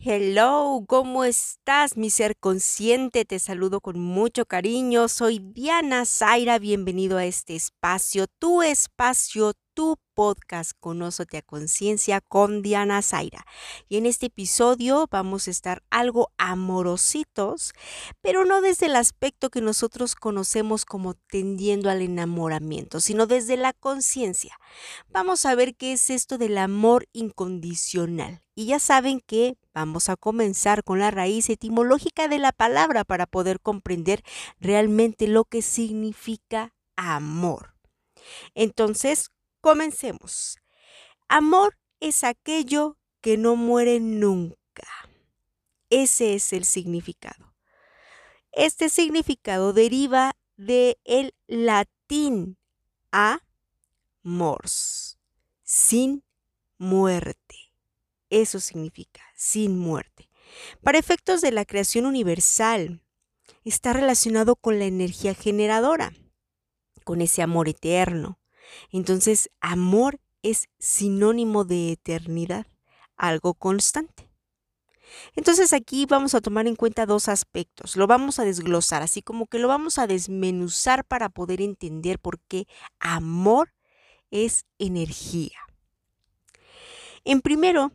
Hello, 0.00 0.84
¿cómo 0.86 1.24
estás, 1.24 1.96
mi 1.96 2.08
ser 2.10 2.36
consciente? 2.38 3.24
Te 3.24 3.40
saludo 3.40 3.80
con 3.80 3.98
mucho 3.98 4.46
cariño. 4.46 5.08
Soy 5.08 5.40
Diana 5.40 6.04
Zaira. 6.04 6.60
Bienvenido 6.60 7.18
a 7.18 7.24
este 7.24 7.56
espacio, 7.56 8.26
tu 8.38 8.62
espacio, 8.62 9.54
tu 9.78 9.96
podcast 10.12 10.72
Conócete 10.80 11.36
a 11.36 11.42
Conciencia 11.42 12.20
con 12.20 12.62
Diana 12.62 13.00
Zaira. 13.00 13.46
Y 13.88 13.98
en 13.98 14.06
este 14.06 14.26
episodio 14.26 15.06
vamos 15.08 15.46
a 15.46 15.52
estar 15.52 15.84
algo 15.88 16.32
amorositos, 16.36 17.74
pero 18.20 18.44
no 18.44 18.60
desde 18.60 18.86
el 18.86 18.96
aspecto 18.96 19.50
que 19.50 19.60
nosotros 19.60 20.16
conocemos 20.16 20.84
como 20.84 21.14
tendiendo 21.14 21.90
al 21.90 22.02
enamoramiento, 22.02 22.98
sino 22.98 23.28
desde 23.28 23.56
la 23.56 23.72
conciencia. 23.72 24.58
Vamos 25.10 25.46
a 25.46 25.54
ver 25.54 25.76
qué 25.76 25.92
es 25.92 26.10
esto 26.10 26.38
del 26.38 26.58
amor 26.58 27.06
incondicional. 27.12 28.42
Y 28.56 28.66
ya 28.66 28.80
saben 28.80 29.20
que 29.24 29.58
vamos 29.72 30.08
a 30.08 30.16
comenzar 30.16 30.82
con 30.82 30.98
la 30.98 31.12
raíz 31.12 31.48
etimológica 31.50 32.26
de 32.26 32.40
la 32.40 32.50
palabra 32.50 33.04
para 33.04 33.26
poder 33.26 33.60
comprender 33.60 34.24
realmente 34.58 35.28
lo 35.28 35.44
que 35.44 35.62
significa 35.62 36.74
amor. 36.96 37.74
Entonces, 38.56 39.30
Comencemos. 39.60 40.58
Amor 41.28 41.76
es 42.00 42.24
aquello 42.24 42.96
que 43.20 43.36
no 43.36 43.56
muere 43.56 44.00
nunca. 44.00 44.58
Ese 45.90 46.34
es 46.34 46.52
el 46.52 46.64
significado. 46.64 47.54
Este 48.52 48.88
significado 48.88 49.72
deriva 49.72 50.36
del 50.56 50.96
el 51.04 51.34
latín 51.46 52.58
a 53.12 53.40
mors, 54.22 55.18
sin 55.62 56.24
muerte. 56.78 57.72
Eso 58.30 58.60
significa, 58.60 59.22
sin 59.34 59.78
muerte. 59.78 60.28
Para 60.82 60.98
efectos 60.98 61.40
de 61.40 61.52
la 61.52 61.64
creación 61.64 62.06
universal, 62.06 63.02
está 63.64 63.92
relacionado 63.92 64.56
con 64.56 64.78
la 64.78 64.84
energía 64.86 65.34
generadora, 65.34 66.12
con 67.04 67.20
ese 67.20 67.42
amor 67.42 67.68
eterno, 67.68 68.37
entonces, 68.90 69.50
amor 69.60 70.20
es 70.42 70.68
sinónimo 70.78 71.64
de 71.64 71.92
eternidad, 71.92 72.66
algo 73.16 73.54
constante. 73.54 74.28
Entonces 75.34 75.72
aquí 75.72 76.06
vamos 76.06 76.34
a 76.34 76.40
tomar 76.40 76.66
en 76.66 76.76
cuenta 76.76 77.06
dos 77.06 77.28
aspectos. 77.28 77.96
Lo 77.96 78.06
vamos 78.06 78.38
a 78.38 78.44
desglosar, 78.44 79.02
así 79.02 79.22
como 79.22 79.46
que 79.46 79.58
lo 79.58 79.68
vamos 79.68 79.98
a 79.98 80.06
desmenuzar 80.06 81.04
para 81.04 81.28
poder 81.28 81.60
entender 81.62 82.18
por 82.18 82.38
qué 82.40 82.66
amor 83.00 83.72
es 84.30 84.66
energía. 84.78 85.58
En 87.24 87.40
primero, 87.40 87.92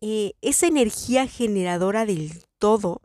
eh, 0.00 0.34
esa 0.42 0.66
energía 0.66 1.26
generadora 1.26 2.04
del 2.04 2.44
todo, 2.58 3.00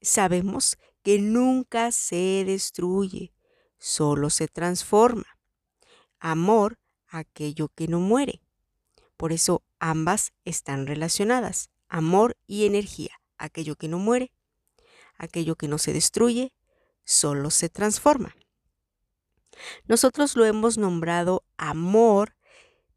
sabemos 0.00 0.76
que 1.02 1.18
nunca 1.18 1.90
se 1.92 2.44
destruye, 2.46 3.32
solo 3.78 4.30
se 4.30 4.48
transforma 4.48 5.26
amor 6.24 6.78
aquello 7.06 7.68
que 7.68 7.86
no 7.86 8.00
muere. 8.00 8.40
Por 9.18 9.32
eso 9.32 9.62
ambas 9.78 10.32
están 10.44 10.86
relacionadas, 10.86 11.70
amor 11.88 12.36
y 12.46 12.64
energía, 12.64 13.20
aquello 13.36 13.76
que 13.76 13.88
no 13.88 13.98
muere, 13.98 14.32
aquello 15.16 15.54
que 15.54 15.68
no 15.68 15.76
se 15.76 15.92
destruye, 15.92 16.54
solo 17.04 17.50
se 17.50 17.68
transforma. 17.68 18.34
Nosotros 19.86 20.34
lo 20.34 20.46
hemos 20.46 20.78
nombrado 20.78 21.44
amor 21.58 22.34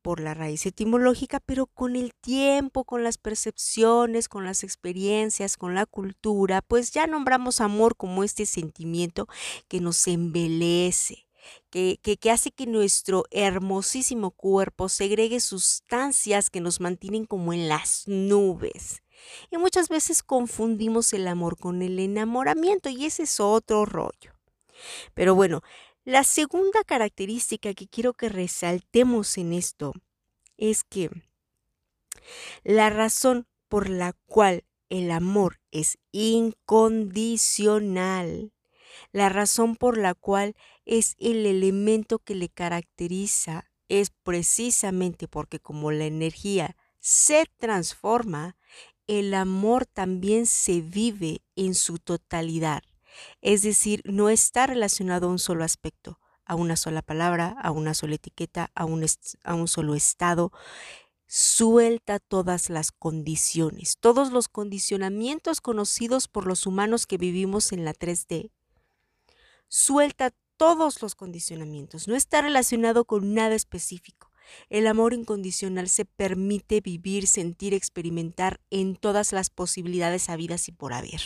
por 0.02 0.22
la 0.22 0.34
raíz 0.34 0.66
etimológica, 0.66 1.42
pero 1.42 1.68
con 1.68 1.98
el 1.98 2.14
tiempo, 2.14 2.86
con 2.86 3.04
las 3.04 3.18
percepciones, 3.18 4.30
con 4.30 4.46
las 4.46 4.64
experiencias, 4.64 5.58
con 5.58 5.76
la 5.76 5.86
cultura, 5.86 6.62
pues 6.62 6.92
ya 6.92 7.08
nombramos 7.08 7.60
amor 7.60 7.98
como 7.98 8.24
este 8.24 8.46
sentimiento 8.46 9.28
que 9.68 9.82
nos 9.82 10.08
embelece, 10.08 11.27
que, 11.70 12.00
hace 12.32 12.52
que 12.52 12.66
nuestro 12.66 13.26
hermosísimo 13.32 14.32
cuerpo 14.32 14.90
segregue 14.90 15.40
sustancias 15.40 16.50
que 16.50 16.62
nos 16.62 16.80
mantienen 16.80 17.26
como 17.26 17.54
en 17.54 17.68
las 17.68 18.08
nubes. 18.08 19.04
Y 19.52 19.58
muchas 19.58 19.90
veces 19.90 20.24
confundimos 20.24 21.14
el 21.14 21.28
amor 21.28 21.58
con 21.58 21.82
el 21.82 22.00
enamoramiento 22.00 22.90
y 22.90 23.06
ese 23.06 23.24
es 23.24 23.40
otro 23.40 23.86
rollo. 23.86 24.34
Pero 25.14 25.36
bueno, 25.36 25.62
la 26.06 26.24
segunda 26.24 26.84
característica 26.86 27.74
que 27.74 27.88
quiero 27.88 28.14
que 28.14 28.30
resaltemos 28.30 29.38
en 29.38 29.54
esto 29.54 29.94
es 30.58 30.84
que 30.84 31.10
la 32.64 32.90
razón 32.90 33.48
por 33.68 33.90
la 33.90 34.14
cual 34.26 34.64
el 34.90 35.12
amor 35.12 35.60
es 35.72 36.00
incondicional 36.12 38.52
la 39.12 39.30
razón 39.30 39.76
por 39.76 39.98
la 39.98 40.14
cual 40.14 40.56
es 40.86 41.16
el 41.20 41.46
elemento 41.46 42.20
que 42.20 42.36
le 42.36 42.50
caracteriza 42.50 43.70
es 43.90 44.12
precisamente 44.24 45.28
porque 45.28 45.60
como 45.60 45.92
la 45.92 46.06
energía 46.06 46.76
se 47.00 47.46
transforma, 47.58 48.58
el 49.08 49.34
amor 49.34 49.86
también 49.86 50.46
se 50.46 50.82
vive 50.82 51.42
en 51.56 51.74
su 51.74 51.98
totalidad. 51.98 52.84
Es 53.42 53.62
decir, 53.62 54.02
no 54.06 54.30
está 54.30 54.68
relacionado 54.68 55.28
a 55.28 55.32
un 55.32 55.40
solo 55.40 55.64
aspecto, 55.64 56.20
a 56.46 56.56
una 56.56 56.76
sola 56.76 57.02
palabra, 57.02 57.56
a 57.62 57.72
una 57.72 57.94
sola 57.94 58.16
etiqueta, 58.16 58.72
a 58.76 58.86
un, 58.86 59.06
a 59.44 59.54
un 59.56 59.68
solo 59.68 59.96
estado. 59.96 60.52
Suelta 61.26 62.20
todas 62.20 62.70
las 62.70 62.92
condiciones, 62.92 63.98
todos 64.00 64.32
los 64.32 64.48
condicionamientos 64.48 65.62
conocidos 65.62 66.28
por 66.28 66.46
los 66.46 66.66
humanos 66.66 67.06
que 67.06 67.18
vivimos 67.18 67.72
en 67.72 67.86
la 67.86 67.94
3D 67.94 68.52
suelta 69.68 70.34
todos 70.58 71.02
los 71.02 71.16
condicionamientos, 71.16 72.08
no 72.08 72.16
está 72.16 72.42
relacionado 72.42 73.06
con 73.06 73.34
nada 73.34 73.56
específico. 73.56 74.32
El 74.70 74.88
amor 74.88 75.14
incondicional 75.14 75.90
se 75.90 76.06
permite 76.06 76.82
vivir, 76.82 77.28
sentir, 77.28 77.74
experimentar 77.74 78.62
en 78.70 78.96
todas 78.96 79.34
las 79.34 79.50
posibilidades 79.50 80.30
habidas 80.30 80.68
y 80.68 80.72
por 80.72 80.94
haber. 80.94 81.22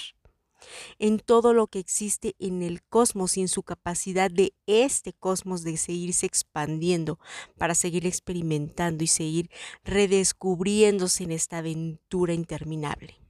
En 1.00 1.19
todo 1.19 1.53
lo 1.53 1.68
que 1.68 1.79
existe 1.79 2.35
en 2.40 2.62
el 2.62 2.84
cosmos 2.84 3.38
y 3.38 3.41
en 3.41 3.47
su 3.47 3.63
capacidad 3.63 4.29
de 4.29 4.53
este 4.68 5.13
cosmos 5.13 5.63
de 5.63 5.78
seguirse 5.78 6.25
expandiendo 6.25 7.19
para 7.58 7.73
seguir 7.73 8.06
experimentando 8.06 9.03
y 9.03 9.08
seguir 9.08 9.50
redescubriéndose 9.84 11.23
en 11.23 11.31
esta 11.31 11.59
aventura 11.59 12.34
interminable. 12.34 13.21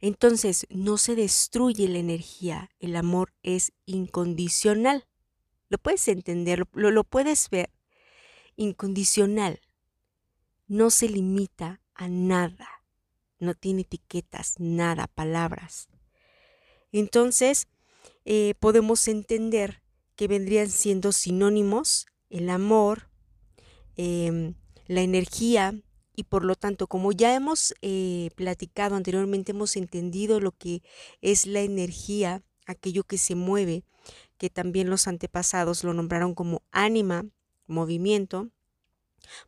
Entonces 0.00 0.66
no 0.70 0.96
se 0.96 1.16
destruye 1.16 1.88
la 1.88 1.98
energía, 1.98 2.70
el 2.78 2.94
amor 2.96 3.32
es 3.42 3.72
incondicional. 3.84 5.06
Lo 5.68 5.78
puedes 5.78 6.06
entender, 6.08 6.64
lo, 6.72 7.04
puedes 7.04 7.50
ver. 7.50 7.70
Incondicional. 8.56 9.60
No 10.66 10.90
se 10.90 11.08
limita 11.08 11.80
a 11.94 12.08
nada. 12.08 12.68
No 13.38 13.54
tiene 13.54 13.82
etiquetas, 13.82 14.54
nada, 14.58 15.08
palabras. 15.08 15.88
Entonces 16.92 17.68
eh, 18.24 18.54
podemos 18.60 19.08
entender 19.08 19.82
que 20.16 20.28
vendrían 20.28 20.70
siendo 20.70 21.12
sinónimos 21.12 22.06
el 22.30 22.50
amor, 22.50 23.10
em, 23.96 24.54
la 24.86 25.02
energía, 25.02 25.80
y 26.18 26.24
por 26.24 26.44
lo 26.44 26.56
tanto, 26.56 26.88
como 26.88 27.12
ya 27.12 27.32
hemos 27.36 27.72
eh, 27.80 28.30
platicado 28.34 28.96
anteriormente, 28.96 29.52
hemos 29.52 29.76
entendido 29.76 30.40
lo 30.40 30.50
que 30.50 30.82
es 31.20 31.46
la 31.46 31.60
energía, 31.60 32.42
aquello 32.66 33.04
que 33.04 33.18
se 33.18 33.36
mueve, 33.36 33.84
que 34.36 34.50
también 34.50 34.90
los 34.90 35.06
antepasados 35.06 35.84
lo 35.84 35.94
nombraron 35.94 36.34
como 36.34 36.62
ánima, 36.72 37.24
movimiento, 37.68 38.48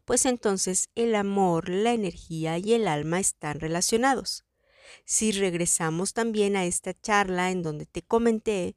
pues 0.05 0.27
entonces 0.27 0.91
el 0.95 1.17
amor, 1.17 1.69
la 1.69 1.93
energía 1.93 2.57
y 2.59 2.75
el 2.75 2.87
alma 2.87 3.19
están 3.19 3.59
relacionados. 3.59 4.45
Si 5.05 5.33
regresamos 5.33 6.13
también 6.13 6.55
a 6.55 6.67
esta 6.67 6.95
charla 6.95 7.51
en 7.51 7.65
donde 7.65 7.87
te 7.87 8.03
comenté 8.03 8.77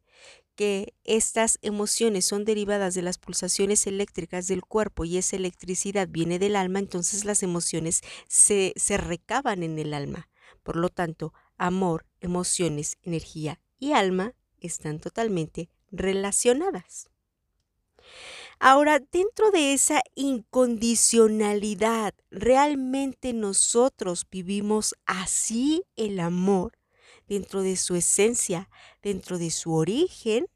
que 0.56 0.94
estas 1.04 1.60
emociones 1.62 2.26
son 2.26 2.46
derivadas 2.46 2.94
de 2.94 3.02
las 3.02 3.18
pulsaciones 3.18 3.88
eléctricas 3.88 4.48
del 4.48 4.62
cuerpo 4.62 5.06
y 5.06 5.18
esa 5.18 5.36
electricidad 5.36 6.08
viene 6.10 6.40
del 6.40 6.56
alma, 6.56 6.80
entonces 6.80 7.26
las 7.26 7.44
emociones 7.44 8.02
se, 8.28 8.74
se 8.76 8.98
recaban 8.98 9.64
en 9.64 9.80
el 9.80 9.94
alma. 9.94 10.30
Por 10.64 10.76
lo 10.76 10.90
tanto, 10.90 11.34
amor, 11.58 12.06
emociones, 12.22 12.98
energía 13.02 13.60
y 13.80 13.94
alma 13.94 14.34
están 14.60 15.00
totalmente 15.00 15.70
relacionadas. 15.92 17.10
Ahora, 18.60 19.00
dentro 19.00 19.52
de 19.52 19.74
esa 19.74 20.02
incondicionalidad, 20.16 22.14
¿realmente 22.32 23.34
nosotros 23.34 24.26
vivimos 24.30 24.96
así 25.06 25.84
el 25.96 26.20
amor? 26.20 26.78
Dentro 27.28 27.62
de 27.62 27.76
su 27.76 27.96
esencia, 27.96 28.70
dentro 29.02 29.38
de 29.38 29.52
su 29.52 29.74
origen. 29.74 30.48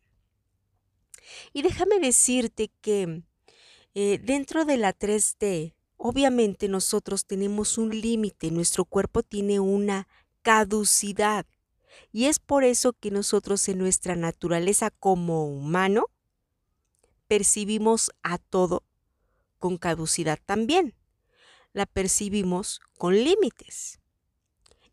Y 1.53 1.61
déjame 1.61 1.99
decirte 1.99 2.71
que 2.81 3.23
eh, 3.93 4.19
dentro 4.23 4.65
de 4.65 4.77
la 4.77 4.93
3D 4.97 5.73
obviamente 5.97 6.67
nosotros 6.67 7.25
tenemos 7.25 7.77
un 7.77 7.89
límite, 7.89 8.51
nuestro 8.51 8.85
cuerpo 8.85 9.23
tiene 9.23 9.59
una 9.59 10.07
caducidad. 10.43 11.45
Y 12.11 12.25
es 12.25 12.39
por 12.39 12.63
eso 12.63 12.93
que 12.93 13.11
nosotros 13.11 13.67
en 13.67 13.79
nuestra 13.79 14.15
naturaleza 14.15 14.91
como 14.91 15.45
humano 15.45 16.05
percibimos 17.27 18.11
a 18.23 18.37
todo 18.37 18.83
con 19.57 19.77
caducidad 19.77 20.39
también. 20.45 20.93
La 21.73 21.85
percibimos 21.85 22.79
con 22.97 23.15
límites. 23.15 23.99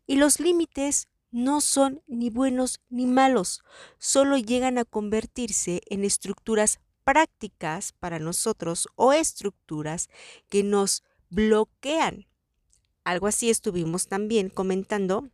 Y 0.07 0.17
los 0.17 0.39
límites 0.39 1.07
no 1.35 1.59
son 1.59 2.01
ni 2.07 2.29
buenos 2.29 2.79
ni 2.87 3.05
malos, 3.05 3.61
solo 3.99 4.37
llegan 4.37 4.77
a 4.77 4.85
convertirse 4.85 5.81
en 5.89 6.05
estructuras 6.05 6.79
prácticas 7.03 7.91
para 7.91 8.19
nosotros 8.19 8.87
o 8.95 9.11
estructuras 9.11 10.07
que 10.47 10.63
nos 10.63 11.03
bloquean. 11.29 12.25
Algo 13.03 13.27
así 13.27 13.49
estuvimos 13.49 14.07
también 14.07 14.47
comentando, 14.49 15.29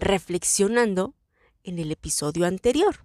reflexionando 0.00 1.14
en 1.62 1.78
el 1.78 1.92
episodio 1.92 2.44
anterior. 2.44 3.04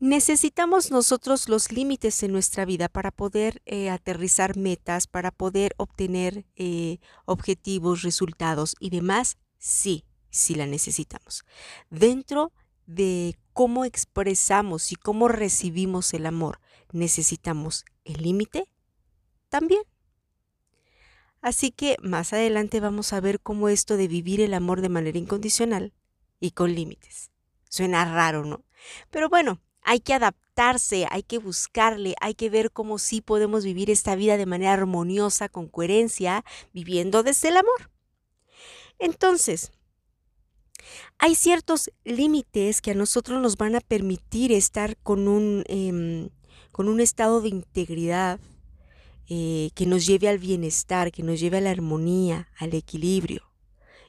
Necesitamos 0.00 0.90
nosotros 0.90 1.48
los 1.48 1.70
límites 1.70 2.20
en 2.24 2.32
nuestra 2.32 2.64
vida 2.64 2.88
para 2.88 3.12
poder 3.12 3.62
eh, 3.64 3.90
aterrizar 3.90 4.56
metas, 4.56 5.06
para 5.06 5.30
poder 5.30 5.72
obtener 5.76 6.46
eh, 6.56 6.98
objetivos, 7.26 8.02
resultados 8.02 8.74
y 8.80 8.90
demás. 8.90 9.36
Sí, 9.58 10.04
sí 10.30 10.54
la 10.54 10.66
necesitamos. 10.66 11.44
Dentro 11.90 12.52
de 12.86 13.36
cómo 13.52 13.84
expresamos 13.84 14.92
y 14.92 14.96
cómo 14.96 15.28
recibimos 15.28 16.14
el 16.14 16.26
amor, 16.26 16.60
necesitamos 16.92 17.84
el 18.04 18.22
límite 18.22 18.68
también. 19.48 19.82
Así 21.40 21.70
que 21.70 21.96
más 22.02 22.32
adelante 22.32 22.80
vamos 22.80 23.12
a 23.12 23.20
ver 23.20 23.40
cómo 23.40 23.68
esto 23.68 23.96
de 23.96 24.08
vivir 24.08 24.40
el 24.40 24.54
amor 24.54 24.80
de 24.80 24.88
manera 24.88 25.18
incondicional 25.18 25.92
y 26.40 26.52
con 26.52 26.74
límites. 26.74 27.30
Suena 27.68 28.04
raro, 28.04 28.44
¿no? 28.44 28.64
Pero 29.10 29.28
bueno, 29.28 29.60
hay 29.82 30.00
que 30.00 30.14
adaptarse, 30.14 31.06
hay 31.10 31.22
que 31.22 31.38
buscarle, 31.38 32.14
hay 32.20 32.34
que 32.34 32.50
ver 32.50 32.70
cómo 32.72 32.98
sí 32.98 33.20
podemos 33.20 33.64
vivir 33.64 33.90
esta 33.90 34.16
vida 34.16 34.36
de 34.36 34.46
manera 34.46 34.72
armoniosa, 34.72 35.48
con 35.48 35.68
coherencia, 35.68 36.44
viviendo 36.72 37.22
desde 37.22 37.48
el 37.48 37.58
amor. 37.58 37.90
Entonces, 38.98 39.70
hay 41.18 41.34
ciertos 41.34 41.90
límites 42.04 42.80
que 42.80 42.92
a 42.92 42.94
nosotros 42.94 43.40
nos 43.40 43.56
van 43.56 43.74
a 43.74 43.80
permitir 43.80 44.52
estar 44.52 44.96
con 44.98 45.28
un, 45.28 45.64
em, 45.68 46.30
con 46.72 46.88
un 46.88 47.00
estado 47.00 47.40
de 47.40 47.48
integridad 47.48 48.40
eh, 49.30 49.70
que 49.74 49.84
nos 49.84 50.06
lleve 50.06 50.28
al 50.28 50.38
bienestar, 50.38 51.12
que 51.12 51.22
nos 51.22 51.38
lleve 51.38 51.58
a 51.58 51.60
la 51.60 51.70
armonía, 51.70 52.48
al 52.58 52.72
equilibrio. 52.72 53.42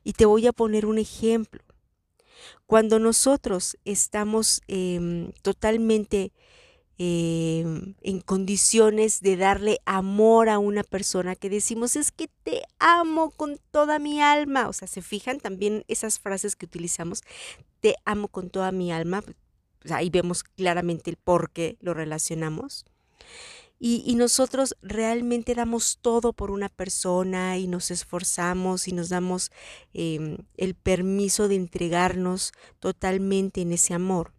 Y 0.04 0.14
te 0.14 0.26
voy 0.26 0.48
a 0.48 0.54
poner 0.54 0.86
un 0.86 0.98
ejemplo. 0.98 1.62
Cuando 2.66 3.00
nosotros 3.00 3.78
estamos 3.84 4.62
em, 4.68 5.34
totalmente 5.42 6.32
em, 7.00 7.96
en 8.02 8.20
condiciones 8.20 9.22
de 9.22 9.38
darle 9.38 9.80
amor 9.86 10.50
a 10.50 10.60
una 10.60 10.84
persona 10.84 11.36
que 11.36 11.50
decimos 11.50 11.96
es 11.96 12.12
que 12.12 12.30
te 12.44 12.62
amo 12.78 13.32
con 13.32 13.58
toda 13.72 13.98
mi 14.00 14.22
alma, 14.22 14.68
o 14.68 14.74
sea, 14.74 14.88
se 14.88 15.02
fijan 15.02 15.40
también 15.40 15.86
esas 15.88 16.20
frases 16.20 16.56
que 16.56 16.66
utilizamos, 16.66 17.24
te 17.80 17.96
amo 18.06 18.28
con 18.28 18.50
toda 18.50 18.72
mi 18.72 18.92
alma, 18.92 19.24
ahí 19.90 20.10
vemos 20.10 20.44
claramente 20.44 21.10
el 21.10 21.16
por 21.18 21.52
qué 21.52 21.78
lo 21.80 21.94
relacionamos. 21.94 22.86
Y, 23.82 24.14
nosotros 24.16 24.76
realmente 24.82 25.56
damos 25.56 26.00
todo 26.02 26.34
por 26.34 26.52
una 26.52 26.68
persona 26.68 27.58
y 27.58 27.68
nos 27.68 27.92
esforzamos 27.92 28.90
y 28.90 28.92
nos 28.92 29.08
damos 29.08 29.52
em, 29.94 30.40
el 30.58 30.76
permiso 30.76 31.48
de 31.48 31.56
entregarnos 31.56 32.52
totalmente 32.80 33.62
en 33.62 33.72
ese 33.72 33.94
amor. 33.94 34.34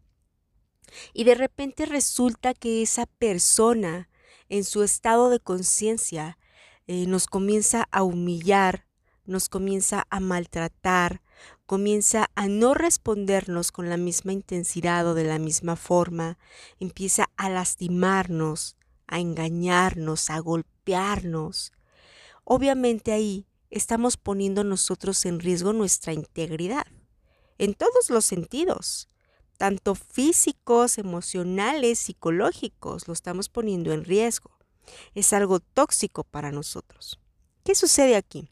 Y 1.12 1.25
de 1.25 1.34
repente 1.34 1.87
resulta 1.87 2.54
que 2.54 2.82
esa 2.82 3.06
persona 3.06 4.08
en 4.48 4.64
su 4.64 4.82
estado 4.82 5.31
de 5.31 5.40
conciencia 5.40 6.38
eh, 6.87 7.06
nos 7.06 7.26
comienza 7.26 7.87
a 7.90 8.02
humillar, 8.02 8.87
nos 9.25 9.48
comienza 9.48 10.06
a 10.10 10.20
maltratar, 10.20 11.22
comienza 11.66 12.31
a 12.34 12.48
no 12.48 12.75
respondernos 12.75 13.70
con 13.70 13.88
la 13.88 13.96
misma 13.96 14.32
intensidad 14.32 15.06
o 15.06 15.14
de 15.14 15.25
la 15.25 15.38
misma 15.38 15.76
forma, 15.76 16.37
empieza 16.81 17.31
a 17.36 17.48
lastimarnos, 17.48 18.76
a 19.06 19.20
engañarnos, 19.20 20.31
a 20.31 20.40
golpearnos. 20.40 21.72
Obviamente 22.43 23.12
ahí 23.12 23.46
estamos 23.70 24.16
poniendo 24.16 24.64
nosotros 24.64 25.25
en 25.26 25.38
riesgo 25.38 25.72
nuestra 25.72 26.12
integridad, 26.12 26.86
en 27.58 27.75
todos 27.75 28.10
los 28.10 28.25
sentidos, 28.25 29.08
tanto 29.60 29.94
físicos, 29.94 30.96
emocionales, 30.96 31.98
psicológicos, 31.98 33.06
lo 33.06 33.12
estamos 33.12 33.50
poniendo 33.50 33.92
en 33.92 34.06
riesgo. 34.06 34.50
Es 35.14 35.34
algo 35.34 35.60
tóxico 35.60 36.24
para 36.24 36.50
nosotros. 36.50 37.20
¿Qué 37.62 37.74
sucede 37.74 38.16
aquí? 38.16 38.50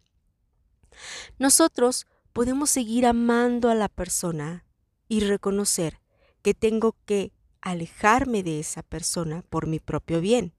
Nosotros 1.38 2.06
podemos 2.34 2.68
seguir 2.68 3.06
amando 3.06 3.70
a 3.70 3.74
la 3.74 3.88
persona 3.88 4.66
y 5.08 5.20
reconocer 5.20 5.98
que 6.42 6.52
tengo 6.52 6.94
que 7.06 7.32
alejarme 7.62 8.42
de 8.42 8.60
esa 8.60 8.82
persona 8.82 9.42
por 9.48 9.66
mi 9.66 9.80
propio 9.80 10.20
bien 10.20 10.52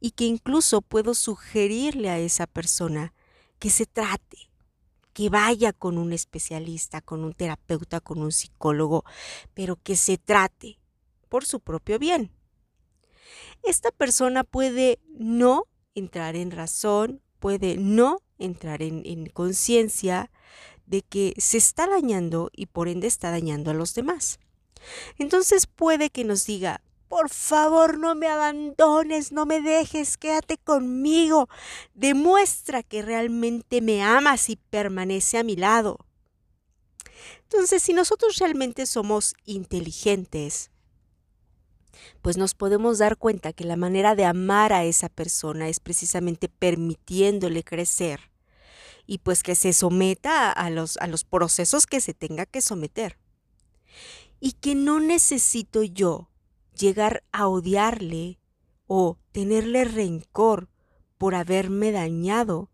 y 0.00 0.10
que 0.10 0.24
incluso 0.24 0.82
puedo 0.82 1.14
sugerirle 1.14 2.10
a 2.10 2.18
esa 2.18 2.48
persona 2.48 3.14
que 3.60 3.70
se 3.70 3.86
trate, 3.86 4.50
que 5.12 5.28
vaya 5.28 5.72
con 5.72 5.98
un 5.98 6.12
especialista, 6.12 7.00
con 7.00 7.24
un 7.24 7.34
terapeuta, 7.34 8.00
con 8.00 8.20
un 8.20 8.32
psicólogo, 8.32 9.04
pero 9.54 9.76
que 9.76 9.96
se 9.96 10.18
trate 10.18 10.78
por 11.28 11.44
su 11.44 11.60
propio 11.60 11.98
bien. 11.98 12.32
Esta 13.62 13.90
persona 13.90 14.44
puede 14.44 14.98
no 15.08 15.64
entrar 15.94 16.36
en 16.36 16.50
razón, 16.50 17.22
puede 17.38 17.76
no 17.76 18.18
entrar 18.38 18.82
en, 18.82 19.02
en 19.04 19.26
conciencia 19.26 20.30
de 20.86 21.02
que 21.02 21.34
se 21.38 21.58
está 21.58 21.86
dañando 21.86 22.50
y 22.54 22.66
por 22.66 22.88
ende 22.88 23.06
está 23.06 23.30
dañando 23.30 23.70
a 23.70 23.74
los 23.74 23.94
demás. 23.94 24.40
Entonces 25.18 25.66
puede 25.66 26.10
que 26.10 26.24
nos 26.24 26.44
diga, 26.44 26.82
por 27.12 27.28
favor 27.28 27.98
no 27.98 28.14
me 28.14 28.26
abandones, 28.26 29.32
no 29.32 29.44
me 29.44 29.60
dejes, 29.60 30.16
quédate 30.16 30.56
conmigo, 30.56 31.46
demuestra 31.92 32.82
que 32.82 33.02
realmente 33.02 33.82
me 33.82 34.02
amas 34.02 34.48
y 34.48 34.56
permanece 34.56 35.36
a 35.36 35.42
mi 35.42 35.54
lado. 35.54 35.98
Entonces, 37.42 37.82
si 37.82 37.92
nosotros 37.92 38.38
realmente 38.38 38.86
somos 38.86 39.34
inteligentes, 39.44 40.70
pues 42.22 42.38
nos 42.38 42.54
podemos 42.54 42.96
dar 42.96 43.18
cuenta 43.18 43.52
que 43.52 43.64
la 43.64 43.76
manera 43.76 44.14
de 44.14 44.24
amar 44.24 44.72
a 44.72 44.84
esa 44.84 45.10
persona 45.10 45.68
es 45.68 45.80
precisamente 45.80 46.48
permitiéndole 46.48 47.62
crecer 47.62 48.30
y 49.06 49.18
pues 49.18 49.42
que 49.42 49.54
se 49.54 49.74
someta 49.74 50.50
a 50.50 50.70
los, 50.70 50.96
a 50.96 51.08
los 51.08 51.24
procesos 51.24 51.86
que 51.86 52.00
se 52.00 52.14
tenga 52.14 52.46
que 52.46 52.62
someter 52.62 53.18
y 54.40 54.52
que 54.52 54.74
no 54.74 54.98
necesito 54.98 55.82
yo 55.82 56.30
llegar 56.76 57.22
a 57.32 57.48
odiarle 57.48 58.38
o 58.86 59.18
tenerle 59.32 59.84
rencor 59.84 60.68
por 61.18 61.34
haberme 61.34 61.92
dañado 61.92 62.70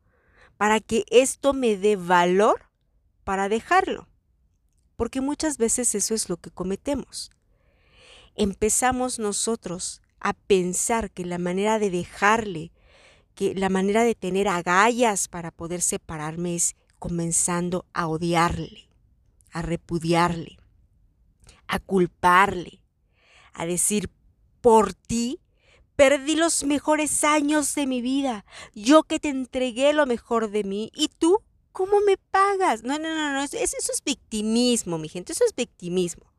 para 0.57 0.81
que 0.81 1.05
esto 1.11 1.53
me 1.53 1.77
dé 1.77 1.97
valor 1.97 2.71
para 3.25 3.49
dejarlo. 3.49 4.09
Porque 4.97 5.21
muchas 5.21 5.59
veces 5.59 5.95
eso 5.95 6.15
es 6.15 6.29
lo 6.29 6.37
que 6.37 6.51
cometemos. 6.51 7.31
Empezamos 8.35 9.19
nosotros 9.19 10.03
a 10.21 10.33
pensar 10.33 11.11
que 11.11 11.25
la 11.25 11.39
manera 11.39 11.79
de 11.79 11.91
dejarle, 11.91 12.73
que 13.35 13.55
la 13.55 13.69
manera 13.69 14.03
de 14.03 14.15
tener 14.15 14.49
agallas 14.49 15.29
para 15.29 15.51
poder 15.51 15.81
separarme 15.81 16.57
es 16.57 16.75
comenzando 16.99 17.87
a 17.93 18.09
odiarle, 18.09 18.89
a 19.53 19.63
repudiarle 19.63 20.59
a 21.69 21.79
culparle, 21.79 22.81
a 23.59 23.67
decir, 23.67 24.09
por 24.61 24.95
ti 24.95 25.41
perdí 25.97 26.37
los 26.37 26.63
mejores 26.63 27.25
años 27.25 27.75
de 27.75 27.89
mi 27.89 28.01
vida, 28.01 28.45
yo 28.73 29.03
que 29.03 29.19
te 29.19 29.31
entregué 29.31 29.93
lo 29.93 30.07
mejor 30.07 30.49
de 30.49 30.63
mí, 30.63 30.93
y 30.95 31.09
tú, 31.09 31.43
¿cómo 31.73 32.01
me 32.01 32.17
pagas? 32.17 32.85
No, 32.85 33.01
no, 33.01 33.13
no, 33.13 33.33
no, 33.33 33.43
eso, 33.43 33.57
eso 33.57 33.93
es 33.93 34.03
victimismo, 34.05 34.97
mi 34.97 35.09
gente, 35.09 35.33
eso 35.33 35.45
es 35.45 35.55
victimismo. 35.57 36.33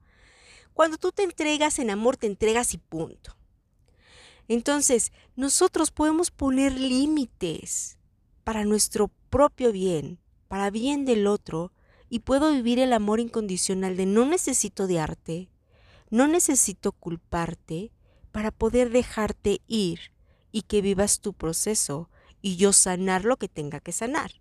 Cuando 0.73 0.97
tú 0.97 1.11
te 1.11 1.23
entregas 1.23 1.77
en 1.79 1.89
amor, 1.89 2.15
te 2.15 2.27
entregas 2.27 2.73
y 2.73 2.77
punto. 2.77 3.35
Entonces, 4.47 5.11
nosotros 5.35 5.91
podemos 5.91 6.31
poner 6.31 6.79
límites 6.79 7.97
para 8.45 8.63
nuestro 8.63 9.11
propio 9.29 9.73
bien, 9.73 10.19
para 10.47 10.69
bien 10.69 11.03
del 11.03 11.27
otro, 11.27 11.73
y 12.09 12.19
puedo 12.19 12.53
vivir 12.53 12.79
el 12.79 12.93
amor 12.93 13.19
incondicional 13.19 13.97
de 13.97 14.05
no 14.05 14.25
necesito 14.25 14.87
de 14.87 15.01
arte, 15.01 15.49
no 16.09 16.27
necesito 16.27 16.91
culparte 16.91 17.91
para 18.31 18.51
poder 18.51 18.89
dejarte 18.89 19.61
ir 19.67 19.99
y 20.51 20.63
que 20.63 20.81
vivas 20.81 21.19
tu 21.19 21.33
proceso 21.33 22.09
y 22.41 22.55
yo 22.55 22.73
sanar 22.73 23.25
lo 23.25 23.37
que 23.37 23.47
tenga 23.47 23.79
que 23.79 23.91
sanar. 23.91 24.31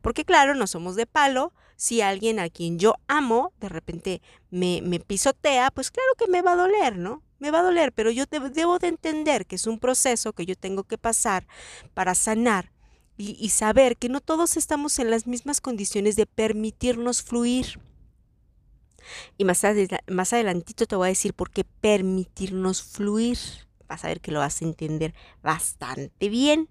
Porque 0.00 0.24
claro, 0.24 0.54
no 0.54 0.66
somos 0.66 0.96
de 0.96 1.06
palo. 1.06 1.52
Si 1.76 2.00
alguien 2.00 2.38
a 2.38 2.48
quien 2.48 2.78
yo 2.78 2.94
amo 3.08 3.52
de 3.60 3.68
repente 3.68 4.22
me, 4.50 4.80
me 4.82 5.00
pisotea, 5.00 5.70
pues 5.70 5.90
claro 5.90 6.10
que 6.18 6.28
me 6.28 6.42
va 6.42 6.52
a 6.52 6.56
doler, 6.56 6.96
¿no? 6.98 7.22
Me 7.38 7.50
va 7.50 7.60
a 7.60 7.64
doler, 7.64 7.92
pero 7.92 8.10
yo 8.10 8.24
debo 8.26 8.78
de 8.78 8.88
entender 8.88 9.46
que 9.46 9.56
es 9.56 9.66
un 9.66 9.78
proceso 9.78 10.32
que 10.32 10.46
yo 10.46 10.56
tengo 10.56 10.84
que 10.84 10.98
pasar 10.98 11.46
para 11.94 12.14
sanar 12.14 12.74
y, 13.16 13.48
saber 13.50 13.96
que 13.96 14.08
no 14.08 14.20
todos 14.20 14.56
estamos 14.56 14.98
en 14.98 15.10
las 15.10 15.26
mismas 15.26 15.60
condiciones 15.60 16.16
de 16.16 16.26
permitirnos 16.26 17.22
fluir. 17.22 17.78
Y 19.36 19.44
más, 19.44 19.62
más 20.08 20.32
adelantito 20.32 20.86
te 20.86 20.96
voy 20.96 21.06
a 21.06 21.08
decir 21.08 21.34
por 21.34 21.50
qué 21.50 21.64
permitirnos 21.64 22.82
fluir. 22.82 23.38
Vas 23.88 24.04
a 24.04 24.08
ver 24.08 24.20
que 24.20 24.32
lo 24.32 24.40
vas 24.40 24.62
a 24.62 24.64
entender 24.64 25.14
bastante 25.42 26.28
bien. 26.28 26.68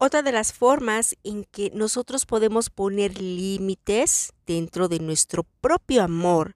Otra 0.00 0.22
de 0.22 0.30
las 0.30 0.52
formas 0.52 1.16
en 1.24 1.42
que 1.42 1.72
nosotros 1.74 2.24
podemos 2.24 2.70
poner 2.70 3.20
límites 3.20 4.32
dentro 4.46 4.86
de 4.86 5.00
nuestro 5.00 5.42
propio 5.60 6.04
amor 6.04 6.54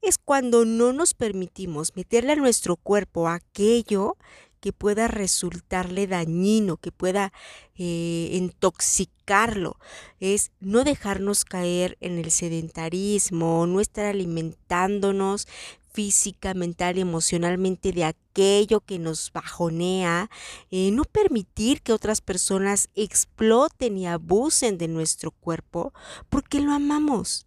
es 0.00 0.16
cuando 0.16 0.64
no 0.64 0.92
nos 0.92 1.12
permitimos 1.12 1.96
meterle 1.96 2.34
a 2.34 2.36
nuestro 2.36 2.76
cuerpo 2.76 3.26
aquello 3.26 4.16
que 4.64 4.72
pueda 4.72 5.08
resultarle 5.08 6.06
dañino, 6.06 6.78
que 6.78 6.90
pueda 6.90 7.34
eh, 7.76 8.30
intoxicarlo. 8.32 9.76
Es 10.20 10.52
no 10.58 10.84
dejarnos 10.84 11.44
caer 11.44 11.98
en 12.00 12.16
el 12.18 12.30
sedentarismo, 12.30 13.66
no 13.66 13.78
estar 13.82 14.06
alimentándonos 14.06 15.48
física, 15.92 16.54
mental 16.54 16.96
y 16.96 17.02
emocionalmente 17.02 17.92
de 17.92 18.04
aquello 18.04 18.80
que 18.80 18.98
nos 18.98 19.30
bajonea, 19.34 20.30
eh, 20.70 20.90
no 20.92 21.04
permitir 21.04 21.82
que 21.82 21.92
otras 21.92 22.22
personas 22.22 22.88
exploten 22.94 23.98
y 23.98 24.06
abusen 24.06 24.78
de 24.78 24.88
nuestro 24.88 25.30
cuerpo, 25.30 25.92
porque 26.30 26.62
lo 26.62 26.72
amamos. 26.72 27.44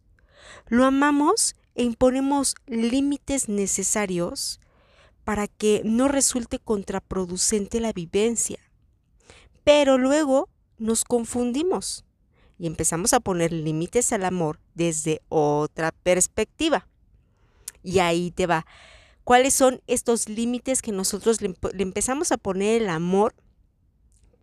Lo 0.67 0.85
amamos 0.85 1.55
e 1.73 1.83
imponemos 1.83 2.53
límites 2.67 3.49
necesarios 3.49 4.59
para 5.27 5.49
que 5.49 5.81
no 5.83 6.07
resulte 6.07 6.57
contraproducente 6.57 7.81
la 7.81 7.91
vivencia. 7.91 8.59
Pero 9.65 9.97
luego 9.97 10.47
nos 10.77 11.03
confundimos 11.03 12.05
y 12.57 12.65
empezamos 12.65 13.11
a 13.11 13.19
poner 13.19 13.51
límites 13.51 14.13
al 14.13 14.23
amor 14.23 14.61
desde 14.73 15.21
otra 15.27 15.91
perspectiva. 15.91 16.87
Y 17.83 17.99
ahí 17.99 18.31
te 18.31 18.47
va. 18.47 18.65
¿Cuáles 19.25 19.53
son 19.53 19.81
estos 19.85 20.29
límites 20.29 20.81
que 20.81 20.93
nosotros 20.93 21.41
le, 21.41 21.53
empezamos 21.77 22.31
a 22.31 22.37
poner 22.37 22.83
el 22.83 22.87
amor, 22.87 23.35